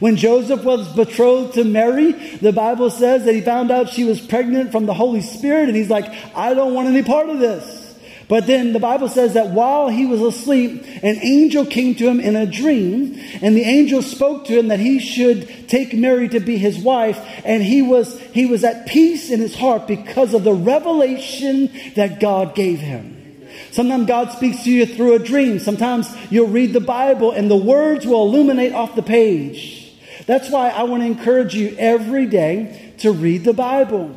When 0.00 0.16
Joseph 0.16 0.64
was 0.64 0.92
betrothed 0.94 1.54
to 1.54 1.64
Mary, 1.64 2.12
the 2.12 2.52
Bible 2.52 2.90
says 2.90 3.24
that 3.24 3.34
he 3.34 3.40
found 3.40 3.70
out 3.70 3.90
she 3.90 4.04
was 4.04 4.20
pregnant 4.20 4.72
from 4.72 4.86
the 4.86 4.94
Holy 4.94 5.20
Spirit, 5.20 5.68
and 5.68 5.76
he's 5.76 5.90
like, 5.90 6.06
I 6.34 6.54
don't 6.54 6.74
want 6.74 6.88
any 6.88 7.02
part 7.02 7.28
of 7.28 7.38
this. 7.38 7.82
But 8.26 8.46
then 8.46 8.72
the 8.72 8.80
Bible 8.80 9.08
says 9.08 9.34
that 9.34 9.50
while 9.50 9.88
he 9.88 10.06
was 10.06 10.22
asleep, 10.22 10.82
an 11.02 11.18
angel 11.22 11.66
came 11.66 11.94
to 11.96 12.08
him 12.08 12.20
in 12.20 12.36
a 12.36 12.46
dream, 12.46 13.20
and 13.42 13.54
the 13.54 13.62
angel 13.62 14.00
spoke 14.00 14.46
to 14.46 14.58
him 14.58 14.68
that 14.68 14.80
he 14.80 14.98
should 14.98 15.68
take 15.68 15.92
Mary 15.94 16.28
to 16.30 16.40
be 16.40 16.56
his 16.56 16.78
wife, 16.78 17.18
and 17.44 17.62
he 17.62 17.82
was, 17.82 18.18
he 18.32 18.46
was 18.46 18.64
at 18.64 18.86
peace 18.86 19.30
in 19.30 19.40
his 19.40 19.54
heart 19.54 19.86
because 19.86 20.32
of 20.32 20.44
the 20.44 20.54
revelation 20.54 21.70
that 21.96 22.18
God 22.18 22.54
gave 22.54 22.80
him. 22.80 23.13
Sometimes 23.74 24.06
God 24.06 24.30
speaks 24.30 24.62
to 24.62 24.70
you 24.70 24.86
through 24.86 25.14
a 25.14 25.18
dream. 25.18 25.58
Sometimes 25.58 26.08
you'll 26.30 26.46
read 26.46 26.72
the 26.72 26.80
Bible 26.80 27.32
and 27.32 27.50
the 27.50 27.56
words 27.56 28.06
will 28.06 28.22
illuminate 28.22 28.72
off 28.72 28.94
the 28.94 29.02
page. 29.02 29.92
That's 30.26 30.48
why 30.48 30.70
I 30.70 30.84
want 30.84 31.02
to 31.02 31.08
encourage 31.08 31.56
you 31.56 31.74
every 31.76 32.26
day 32.26 32.94
to 32.98 33.10
read 33.10 33.42
the 33.42 33.52
Bible. 33.52 34.16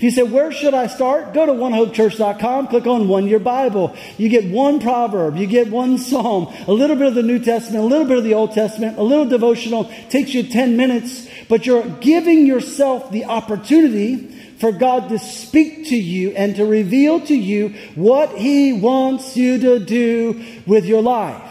You 0.00 0.12
say, 0.12 0.22
where 0.22 0.52
should 0.52 0.74
I 0.74 0.86
start? 0.86 1.34
Go 1.34 1.44
to 1.46 1.52
onehopechurch.com, 1.52 2.68
click 2.68 2.86
on 2.86 3.08
One 3.08 3.26
Year 3.26 3.40
Bible. 3.40 3.96
You 4.16 4.28
get 4.28 4.48
one 4.48 4.78
proverb, 4.78 5.36
you 5.36 5.46
get 5.46 5.70
one 5.70 5.98
psalm, 5.98 6.52
a 6.68 6.72
little 6.72 6.94
bit 6.94 7.08
of 7.08 7.14
the 7.14 7.22
New 7.22 7.40
Testament, 7.40 7.82
a 7.82 7.86
little 7.86 8.06
bit 8.06 8.18
of 8.18 8.24
the 8.24 8.34
Old 8.34 8.52
Testament, 8.52 8.96
a 8.96 9.02
little 9.02 9.26
devotional. 9.26 9.90
takes 10.08 10.32
you 10.34 10.44
10 10.44 10.76
minutes, 10.76 11.28
but 11.48 11.66
you're 11.66 11.88
giving 12.00 12.46
yourself 12.46 13.10
the 13.10 13.24
opportunity 13.24 14.16
for 14.58 14.70
God 14.70 15.08
to 15.08 15.18
speak 15.18 15.86
to 15.88 15.96
you 15.96 16.30
and 16.30 16.54
to 16.56 16.64
reveal 16.64 17.20
to 17.22 17.34
you 17.34 17.70
what 17.96 18.30
He 18.30 18.72
wants 18.72 19.36
you 19.36 19.58
to 19.58 19.78
do 19.80 20.44
with 20.64 20.84
your 20.84 21.02
life. 21.02 21.50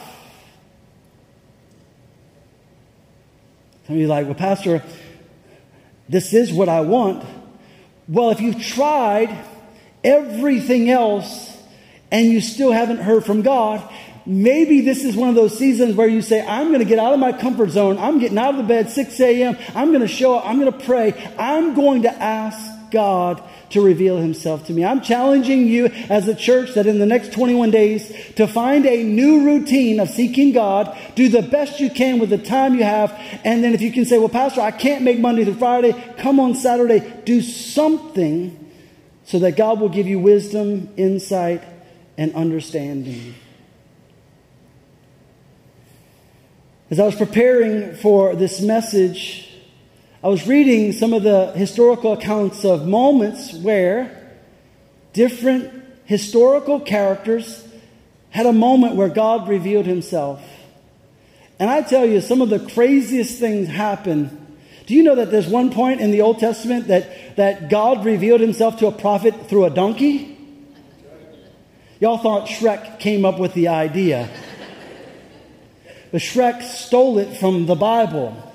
Some 3.87 3.95
of 3.95 4.01
you 4.01 4.07
like, 4.07 4.25
well, 4.25 4.35
Pastor, 4.35 4.83
this 6.07 6.33
is 6.33 6.53
what 6.53 6.69
I 6.69 6.81
want. 6.81 7.25
Well, 8.07 8.31
if 8.31 8.39
you've 8.39 8.61
tried 8.61 9.37
everything 10.03 10.89
else 10.89 11.55
and 12.11 12.27
you 12.27 12.39
still 12.39 12.71
haven't 12.71 12.99
heard 12.99 13.25
from 13.25 13.41
God, 13.41 13.87
maybe 14.25 14.81
this 14.81 15.03
is 15.03 15.15
one 15.15 15.29
of 15.29 15.35
those 15.35 15.57
seasons 15.57 15.95
where 15.95 16.07
you 16.07 16.21
say, 16.21 16.45
I'm 16.45 16.67
going 16.67 16.79
to 16.79 16.85
get 16.85 16.99
out 16.99 17.13
of 17.13 17.19
my 17.19 17.33
comfort 17.33 17.69
zone. 17.69 17.97
I'm 17.97 18.19
getting 18.19 18.37
out 18.37 18.51
of 18.51 18.57
the 18.57 18.63
bed 18.63 18.89
6 18.89 19.19
a.m. 19.19 19.57
I'm 19.75 19.89
going 19.89 20.01
to 20.01 20.07
show 20.07 20.37
up. 20.37 20.45
I'm 20.45 20.59
going 20.59 20.71
to 20.71 20.85
pray. 20.85 21.33
I'm 21.37 21.75
going 21.75 22.03
to 22.03 22.11
ask 22.11 22.76
God 22.91 23.43
to 23.71 23.81
reveal 23.81 24.17
himself 24.17 24.65
to 24.67 24.73
me. 24.73 24.83
I'm 24.83 25.01
challenging 25.01 25.67
you 25.67 25.87
as 26.09 26.27
a 26.27 26.35
church 26.35 26.73
that 26.75 26.87
in 26.87 26.99
the 26.99 27.05
next 27.05 27.33
21 27.33 27.71
days 27.71 28.11
to 28.35 28.47
find 28.47 28.85
a 28.85 29.03
new 29.03 29.45
routine 29.45 29.99
of 29.99 30.09
seeking 30.09 30.53
God, 30.53 30.97
do 31.15 31.29
the 31.29 31.41
best 31.41 31.79
you 31.79 31.89
can 31.89 32.19
with 32.19 32.29
the 32.29 32.37
time 32.37 32.75
you 32.75 32.83
have, 32.83 33.11
and 33.43 33.63
then 33.63 33.73
if 33.73 33.81
you 33.81 33.91
can 33.91 34.05
say, 34.05 34.17
well, 34.17 34.29
Pastor, 34.29 34.61
I 34.61 34.71
can't 34.71 35.03
make 35.03 35.19
Monday 35.19 35.43
through 35.43 35.55
Friday, 35.55 35.93
come 36.17 36.39
on 36.39 36.55
Saturday, 36.55 37.21
do 37.25 37.41
something 37.41 38.71
so 39.25 39.39
that 39.39 39.57
God 39.57 39.79
will 39.79 39.89
give 39.89 40.07
you 40.07 40.19
wisdom, 40.19 40.89
insight, 40.95 41.63
and 42.17 42.33
understanding. 42.33 43.35
As 46.89 47.01
I 47.01 47.05
was 47.05 47.15
preparing 47.15 47.95
for 47.95 48.33
this 48.35 48.61
message, 48.61 49.46
I 50.27 50.29
was 50.29 50.45
reading 50.45 50.91
some 50.91 51.13
of 51.13 51.23
the 51.23 51.53
historical 51.53 52.11
accounts 52.11 52.65
of 52.65 52.85
moments 52.85 53.53
where 53.53 54.35
different 55.13 55.71
historical 56.03 56.81
characters 56.81 57.65
had 58.31 58.45
a 58.45 58.51
moment 58.51 58.97
where 58.97 59.07
God 59.07 59.47
revealed 59.47 59.85
himself. 59.85 60.43
And 61.59 61.69
I 61.69 61.81
tell 61.81 62.05
you, 62.05 62.19
some 62.19 62.41
of 62.41 62.49
the 62.49 62.59
craziest 62.59 63.39
things 63.39 63.69
happen. 63.69 64.57
Do 64.85 64.95
you 64.95 65.03
know 65.03 65.15
that 65.15 65.31
there's 65.31 65.47
one 65.47 65.71
point 65.71 66.01
in 66.01 66.11
the 66.11 66.19
Old 66.19 66.39
Testament 66.39 66.87
that, 66.87 67.37
that 67.37 67.69
God 67.69 68.03
revealed 68.03 68.41
himself 68.41 68.79
to 68.79 68.87
a 68.87 68.91
prophet 68.91 69.47
through 69.47 69.63
a 69.63 69.69
donkey? 69.69 70.37
Y'all 72.01 72.17
thought 72.17 72.49
Shrek 72.49 72.99
came 72.99 73.23
up 73.23 73.39
with 73.39 73.53
the 73.53 73.69
idea. 73.69 74.29
But 76.11 76.19
Shrek 76.19 76.63
stole 76.63 77.17
it 77.17 77.37
from 77.37 77.65
the 77.65 77.75
Bible. 77.75 78.46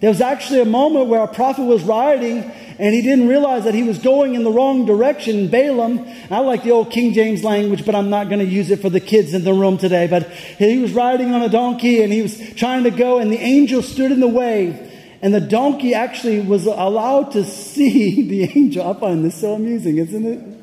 There 0.00 0.10
was 0.10 0.20
actually 0.20 0.60
a 0.60 0.64
moment 0.64 1.08
where 1.08 1.22
a 1.22 1.28
prophet 1.28 1.64
was 1.64 1.82
riding 1.82 2.44
and 2.78 2.94
he 2.94 3.02
didn't 3.02 3.26
realize 3.26 3.64
that 3.64 3.74
he 3.74 3.82
was 3.82 3.98
going 3.98 4.36
in 4.36 4.44
the 4.44 4.50
wrong 4.50 4.86
direction. 4.86 5.48
Balaam, 5.48 6.06
I 6.30 6.38
like 6.38 6.62
the 6.62 6.70
old 6.70 6.92
King 6.92 7.12
James 7.12 7.42
language, 7.42 7.84
but 7.84 7.96
I'm 7.96 8.08
not 8.08 8.28
going 8.28 8.38
to 8.38 8.44
use 8.44 8.70
it 8.70 8.80
for 8.80 8.90
the 8.90 9.00
kids 9.00 9.34
in 9.34 9.42
the 9.42 9.52
room 9.52 9.76
today. 9.76 10.06
But 10.06 10.28
he 10.30 10.78
was 10.78 10.92
riding 10.92 11.32
on 11.32 11.42
a 11.42 11.48
donkey 11.48 12.02
and 12.04 12.12
he 12.12 12.22
was 12.22 12.38
trying 12.54 12.84
to 12.84 12.92
go 12.92 13.18
and 13.18 13.32
the 13.32 13.38
angel 13.38 13.82
stood 13.82 14.12
in 14.12 14.20
the 14.20 14.28
way. 14.28 14.84
And 15.20 15.34
the 15.34 15.40
donkey 15.40 15.94
actually 15.94 16.40
was 16.40 16.66
allowed 16.66 17.32
to 17.32 17.44
see 17.44 18.22
the 18.28 18.44
angel. 18.56 18.88
I 18.88 19.00
find 19.00 19.24
this 19.24 19.40
so 19.40 19.54
amusing, 19.54 19.98
isn't 19.98 20.24
it? 20.24 20.58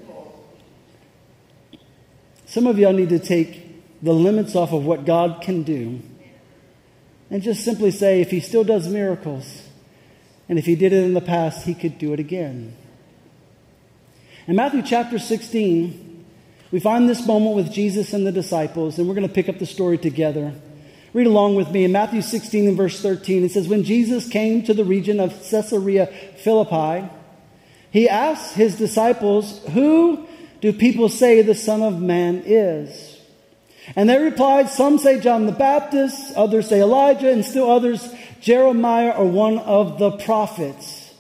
Some 2.46 2.68
of 2.68 2.80
y'all 2.80 2.94
need 2.94 3.10
to 3.10 3.20
take 3.20 4.02
the 4.02 4.14
limits 4.14 4.56
off 4.56 4.72
of 4.72 4.86
what 4.86 5.04
God 5.04 5.42
can 5.42 5.64
do 5.64 6.02
and 7.36 7.44
just 7.44 7.66
simply 7.66 7.92
say, 7.92 8.22
if 8.22 8.32
he 8.32 8.40
still 8.40 8.64
does 8.64 8.88
miracles, 8.88 9.68
and 10.48 10.58
if 10.58 10.66
he 10.66 10.74
did 10.74 10.94
it 10.94 11.04
in 11.04 11.14
the 11.14 11.20
past, 11.20 11.66
he 11.66 11.74
could 11.74 11.98
do 11.98 12.14
it 12.14 12.20
again. 12.22 12.74
In 14.48 14.56
Matthew 14.56 14.82
chapter 14.82 15.20
16, 15.20 16.24
we 16.72 16.80
find 16.80 17.10
this 17.10 17.28
moment 17.28 17.58
with 17.58 17.74
Jesus 17.74 18.14
and 18.14 18.26
the 18.26 18.32
disciples, 18.32 18.98
and 18.98 19.06
we're 19.06 19.16
going 19.16 19.28
to 19.28 19.34
pick 19.34 19.50
up 19.50 19.60
the 19.60 19.66
story 19.66 19.98
together. 19.98 20.54
Read 21.12 21.28
along 21.28 21.56
with 21.56 21.70
me 21.72 21.84
in 21.84 21.92
Matthew 21.92 22.22
16 22.22 22.70
and 22.70 22.78
verse 22.78 23.02
13. 23.02 23.44
It 23.44 23.52
says, 23.52 23.68
When 23.68 23.84
Jesus 23.84 24.30
came 24.30 24.64
to 24.64 24.74
the 24.74 24.86
region 24.86 25.20
of 25.20 25.34
Caesarea 25.50 26.08
Philippi, 26.38 27.06
he 27.92 28.08
asked 28.08 28.56
his 28.56 28.78
disciples, 28.78 29.62
Who 29.74 30.26
do 30.62 30.72
people 30.72 31.10
say 31.10 31.42
the 31.42 31.54
Son 31.54 31.84
of 31.84 32.00
Man 32.00 32.44
is? 32.46 33.15
And 33.96 34.10
they 34.10 34.18
replied, 34.18 34.70
Some 34.70 34.98
say 34.98 35.20
John 35.20 35.46
the 35.46 35.52
Baptist, 35.52 36.34
others 36.36 36.70
say 36.70 36.82
Elijah, 36.82 37.32
and 37.32 37.46
still 37.46 37.70
others 37.70 38.14
Jeremiah 38.40 39.12
or 39.12 39.26
one 39.26 39.60
of 39.60 40.00
the 40.00 40.12
prophets. 40.12 41.14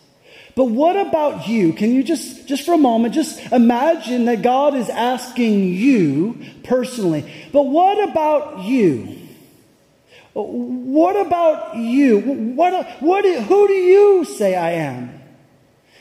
But 0.55 0.65
what 0.65 0.95
about 0.95 1.47
you? 1.47 1.73
Can 1.73 1.93
you 1.93 2.01
just, 2.01 2.47
just 2.47 2.65
for 2.65 2.73
a 2.73 2.77
moment, 2.77 3.13
just 3.13 3.51
imagine 3.51 4.25
that 4.25 4.41
God 4.41 4.73
is 4.73 4.89
asking 4.89 5.73
you 5.73 6.39
personally, 6.63 7.29
but 7.51 7.63
what 7.63 8.09
about 8.09 8.63
you? 8.63 9.17
What 10.33 11.15
about 11.15 11.75
you? 11.77 12.19
What, 12.19 13.01
what, 13.01 13.25
who 13.25 13.67
do 13.67 13.73
you 13.73 14.25
say 14.25 14.55
I 14.55 14.71
am? 14.71 15.21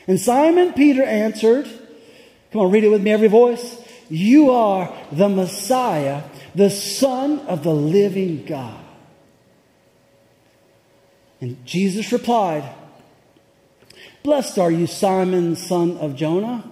And 0.07 0.19
Simon 0.19 0.73
Peter 0.73 1.03
answered, 1.03 1.67
come 2.51 2.61
on, 2.61 2.71
read 2.71 2.83
it 2.83 2.89
with 2.89 3.01
me, 3.01 3.11
every 3.11 3.27
voice. 3.27 3.81
You 4.09 4.51
are 4.51 4.93
the 5.11 5.29
Messiah, 5.29 6.23
the 6.55 6.69
Son 6.69 7.39
of 7.41 7.63
the 7.63 7.73
living 7.73 8.45
God. 8.45 8.79
And 11.41 11.63
Jesus 11.65 12.11
replied, 12.11 12.63
Blessed 14.23 14.57
are 14.57 14.71
you, 14.71 14.87
Simon, 14.87 15.55
son 15.55 15.97
of 15.97 16.15
Jonah. 16.15 16.63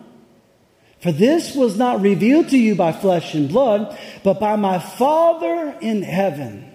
For 1.02 1.12
this 1.12 1.54
was 1.54 1.78
not 1.78 2.02
revealed 2.02 2.50
to 2.50 2.58
you 2.58 2.76
by 2.76 2.94
flesh 2.94 3.36
and 3.36 3.50
blood, 3.50 3.98
but 4.24 4.40
by 4.40 4.56
my 4.56 4.80
Father 4.80 5.78
in 5.82 6.02
heaven. 6.02 6.72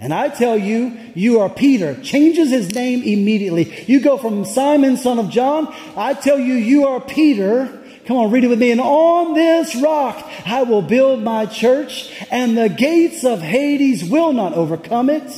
And 0.00 0.12
I 0.12 0.28
tell 0.28 0.58
you, 0.58 0.98
you 1.14 1.38
are 1.38 1.48
Peter. 1.48 1.94
Changes 2.02 2.50
his 2.50 2.74
name 2.74 3.02
immediately. 3.02 3.84
You 3.86 4.00
go 4.00 4.18
from 4.18 4.44
Simon, 4.44 4.96
son 4.96 5.20
of 5.20 5.30
John. 5.30 5.72
I 5.96 6.14
tell 6.14 6.40
you, 6.40 6.54
you 6.54 6.88
are 6.88 7.00
Peter 7.00 7.81
Come 8.06 8.16
on, 8.16 8.30
read 8.30 8.44
it 8.44 8.48
with 8.48 8.58
me. 8.58 8.72
And 8.72 8.80
on 8.80 9.34
this 9.34 9.76
rock 9.76 10.28
I 10.44 10.62
will 10.64 10.82
build 10.82 11.22
my 11.22 11.46
church, 11.46 12.12
and 12.30 12.56
the 12.56 12.68
gates 12.68 13.24
of 13.24 13.40
Hades 13.40 14.04
will 14.04 14.32
not 14.32 14.54
overcome 14.54 15.08
it. 15.08 15.30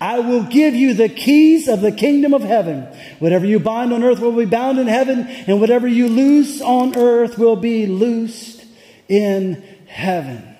I 0.00 0.20
will 0.20 0.44
give 0.44 0.74
you 0.74 0.94
the 0.94 1.10
keys 1.10 1.68
of 1.68 1.82
the 1.82 1.92
kingdom 1.92 2.32
of 2.32 2.42
heaven. 2.42 2.88
Whatever 3.18 3.44
you 3.44 3.60
bind 3.60 3.92
on 3.92 4.02
earth 4.02 4.18
will 4.18 4.32
be 4.32 4.46
bound 4.46 4.78
in 4.78 4.86
heaven, 4.86 5.26
and 5.46 5.60
whatever 5.60 5.86
you 5.86 6.08
loose 6.08 6.62
on 6.62 6.96
earth 6.96 7.38
will 7.38 7.56
be 7.56 7.86
loosed 7.86 8.64
in 9.08 9.62
heaven. 9.86 10.56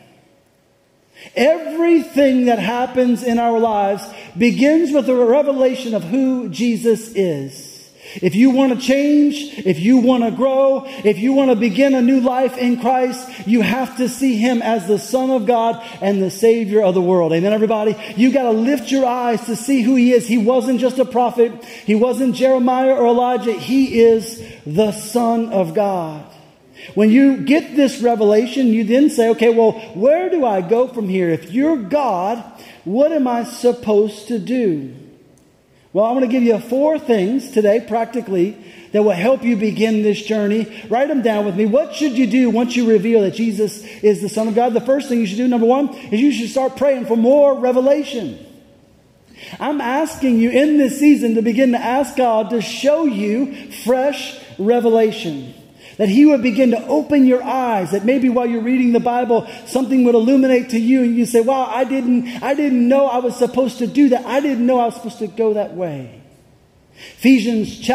Everything 1.34 2.46
that 2.46 2.58
happens 2.58 3.22
in 3.22 3.38
our 3.38 3.58
lives 3.58 4.04
begins 4.36 4.92
with 4.92 5.08
a 5.08 5.14
revelation 5.14 5.94
of 5.94 6.04
who 6.04 6.48
Jesus 6.48 7.14
is. 7.14 7.69
If 8.16 8.35
you 8.35 8.51
want 8.51 8.73
to 8.73 8.87
change, 8.87 9.59
if 9.59 9.79
you 9.79 9.99
want 9.99 10.25
to 10.25 10.31
grow, 10.31 10.85
if 10.87 11.18
you 11.18 11.33
want 11.33 11.51
to 11.51 11.57
begin 11.57 11.94
a 11.94 12.03
new 12.03 12.20
life 12.20 12.59
in 12.59 12.81
Christ, 12.81 13.46
you 13.46 13.62
have 13.62 13.96
to 13.99 14.09
see 14.09 14.37
Him 14.37 14.62
as 14.62 14.87
the 14.87 14.99
Son 14.99 15.31
of 15.31 15.46
God 15.46 15.85
and 16.01 16.20
the 16.20 16.31
Savior 16.31 16.83
of 16.83 16.94
the 16.94 17.01
world. 17.01 17.33
Amen, 17.33 17.53
everybody? 17.53 17.96
You 18.16 18.33
got 18.33 18.44
to 18.44 18.51
lift 18.51 18.90
your 18.90 19.07
eyes 19.07 19.44
to 19.46 19.55
see 19.55 19.83
who 19.83 19.94
He 19.94 20.12
is. 20.12 20.27
He 20.27 20.38
wasn't 20.38 20.81
just 20.81 20.99
a 20.99 21.05
prophet. 21.05 21.64
He 21.64 21.94
wasn't 21.94 22.35
Jeremiah 22.35 22.94
or 22.94 23.07
Elijah. 23.07 23.53
He 23.53 24.01
is 24.01 24.42
the 24.66 24.92
Son 24.92 25.53
of 25.53 25.75
God. 25.75 26.27
When 26.94 27.11
you 27.11 27.38
get 27.38 27.77
this 27.77 28.01
revelation, 28.01 28.68
you 28.68 28.85
then 28.85 29.11
say, 29.11 29.29
okay, 29.31 29.55
well, 29.55 29.73
where 29.94 30.31
do 30.31 30.44
I 30.44 30.62
go 30.62 30.88
from 30.88 31.09
here? 31.09 31.31
If 31.31 31.53
you're 31.53 31.77
God, 31.77 32.42
what 32.85 33.12
am 33.12 33.29
I 33.29 33.44
supposed 33.44 34.29
to 34.29 34.38
do? 34.38 34.94
Well, 35.92 36.05
I 36.05 36.12
want 36.12 36.22
to 36.22 36.31
give 36.31 36.44
you 36.44 36.59
four 36.59 37.00
things 37.00 37.50
today, 37.50 37.85
practically, 37.87 38.57
that 38.92 39.03
will 39.03 39.11
help 39.11 39.42
you 39.42 39.57
begin 39.57 40.03
this 40.03 40.22
journey. 40.22 40.87
Write 40.88 41.09
them 41.09 41.22
down 41.22 41.44
with 41.44 41.57
me. 41.57 41.66
What 41.66 41.94
should 41.94 42.12
you 42.12 42.29
do 42.29 42.48
once 42.48 42.76
you 42.76 42.88
reveal 42.88 43.22
that 43.22 43.35
Jesus 43.35 43.85
is 44.03 44.20
the 44.20 44.29
Son 44.29 44.46
of 44.46 44.55
God? 44.55 44.72
The 44.72 44.81
first 44.81 45.09
thing 45.09 45.18
you 45.18 45.26
should 45.26 45.37
do, 45.37 45.48
number 45.48 45.66
one, 45.66 45.88
is 45.88 46.20
you 46.20 46.31
should 46.31 46.50
start 46.50 46.76
praying 46.76 47.07
for 47.07 47.16
more 47.16 47.59
revelation. 47.59 48.46
I'm 49.59 49.81
asking 49.81 50.38
you 50.38 50.50
in 50.50 50.76
this 50.76 50.98
season 51.00 51.35
to 51.35 51.42
begin 51.42 51.72
to 51.72 51.79
ask 51.79 52.16
God 52.16 52.50
to 52.50 52.61
show 52.61 53.05
you 53.05 53.72
fresh 53.85 54.38
revelation 54.59 55.55
that 55.96 56.09
He 56.09 56.26
would 56.26 56.42
begin 56.42 56.70
to 56.70 56.87
open 56.87 57.26
your 57.26 57.42
eyes, 57.42 57.90
that 57.90 58.05
maybe 58.05 58.29
while 58.29 58.46
you're 58.46 58.62
reading 58.62 58.92
the 58.92 59.00
Bible, 59.00 59.48
something 59.66 60.05
would 60.05 60.14
illuminate 60.14 60.70
to 60.70 60.79
you 60.79 61.03
and 61.03 61.16
you 61.16 61.26
say, 61.26 61.40
wow, 61.40 61.64
I 61.64 61.85
didn't, 61.85 62.42
I 62.42 62.55
didn't 62.55 62.88
know 62.88 63.07
I 63.07 63.18
was 63.18 63.37
supposed 63.37 63.79
to 63.79 63.87
do 63.87 64.09
that. 64.11 64.24
I 64.24 64.40
didn't 64.40 64.66
know 64.66 64.79
I 64.79 64.87
was 64.87 64.94
supposed 64.94 65.18
to 65.18 65.26
go 65.26 65.55
that 65.55 65.74
way. 65.74 66.20
Ephesians 66.94 67.79
chapter 67.79 67.90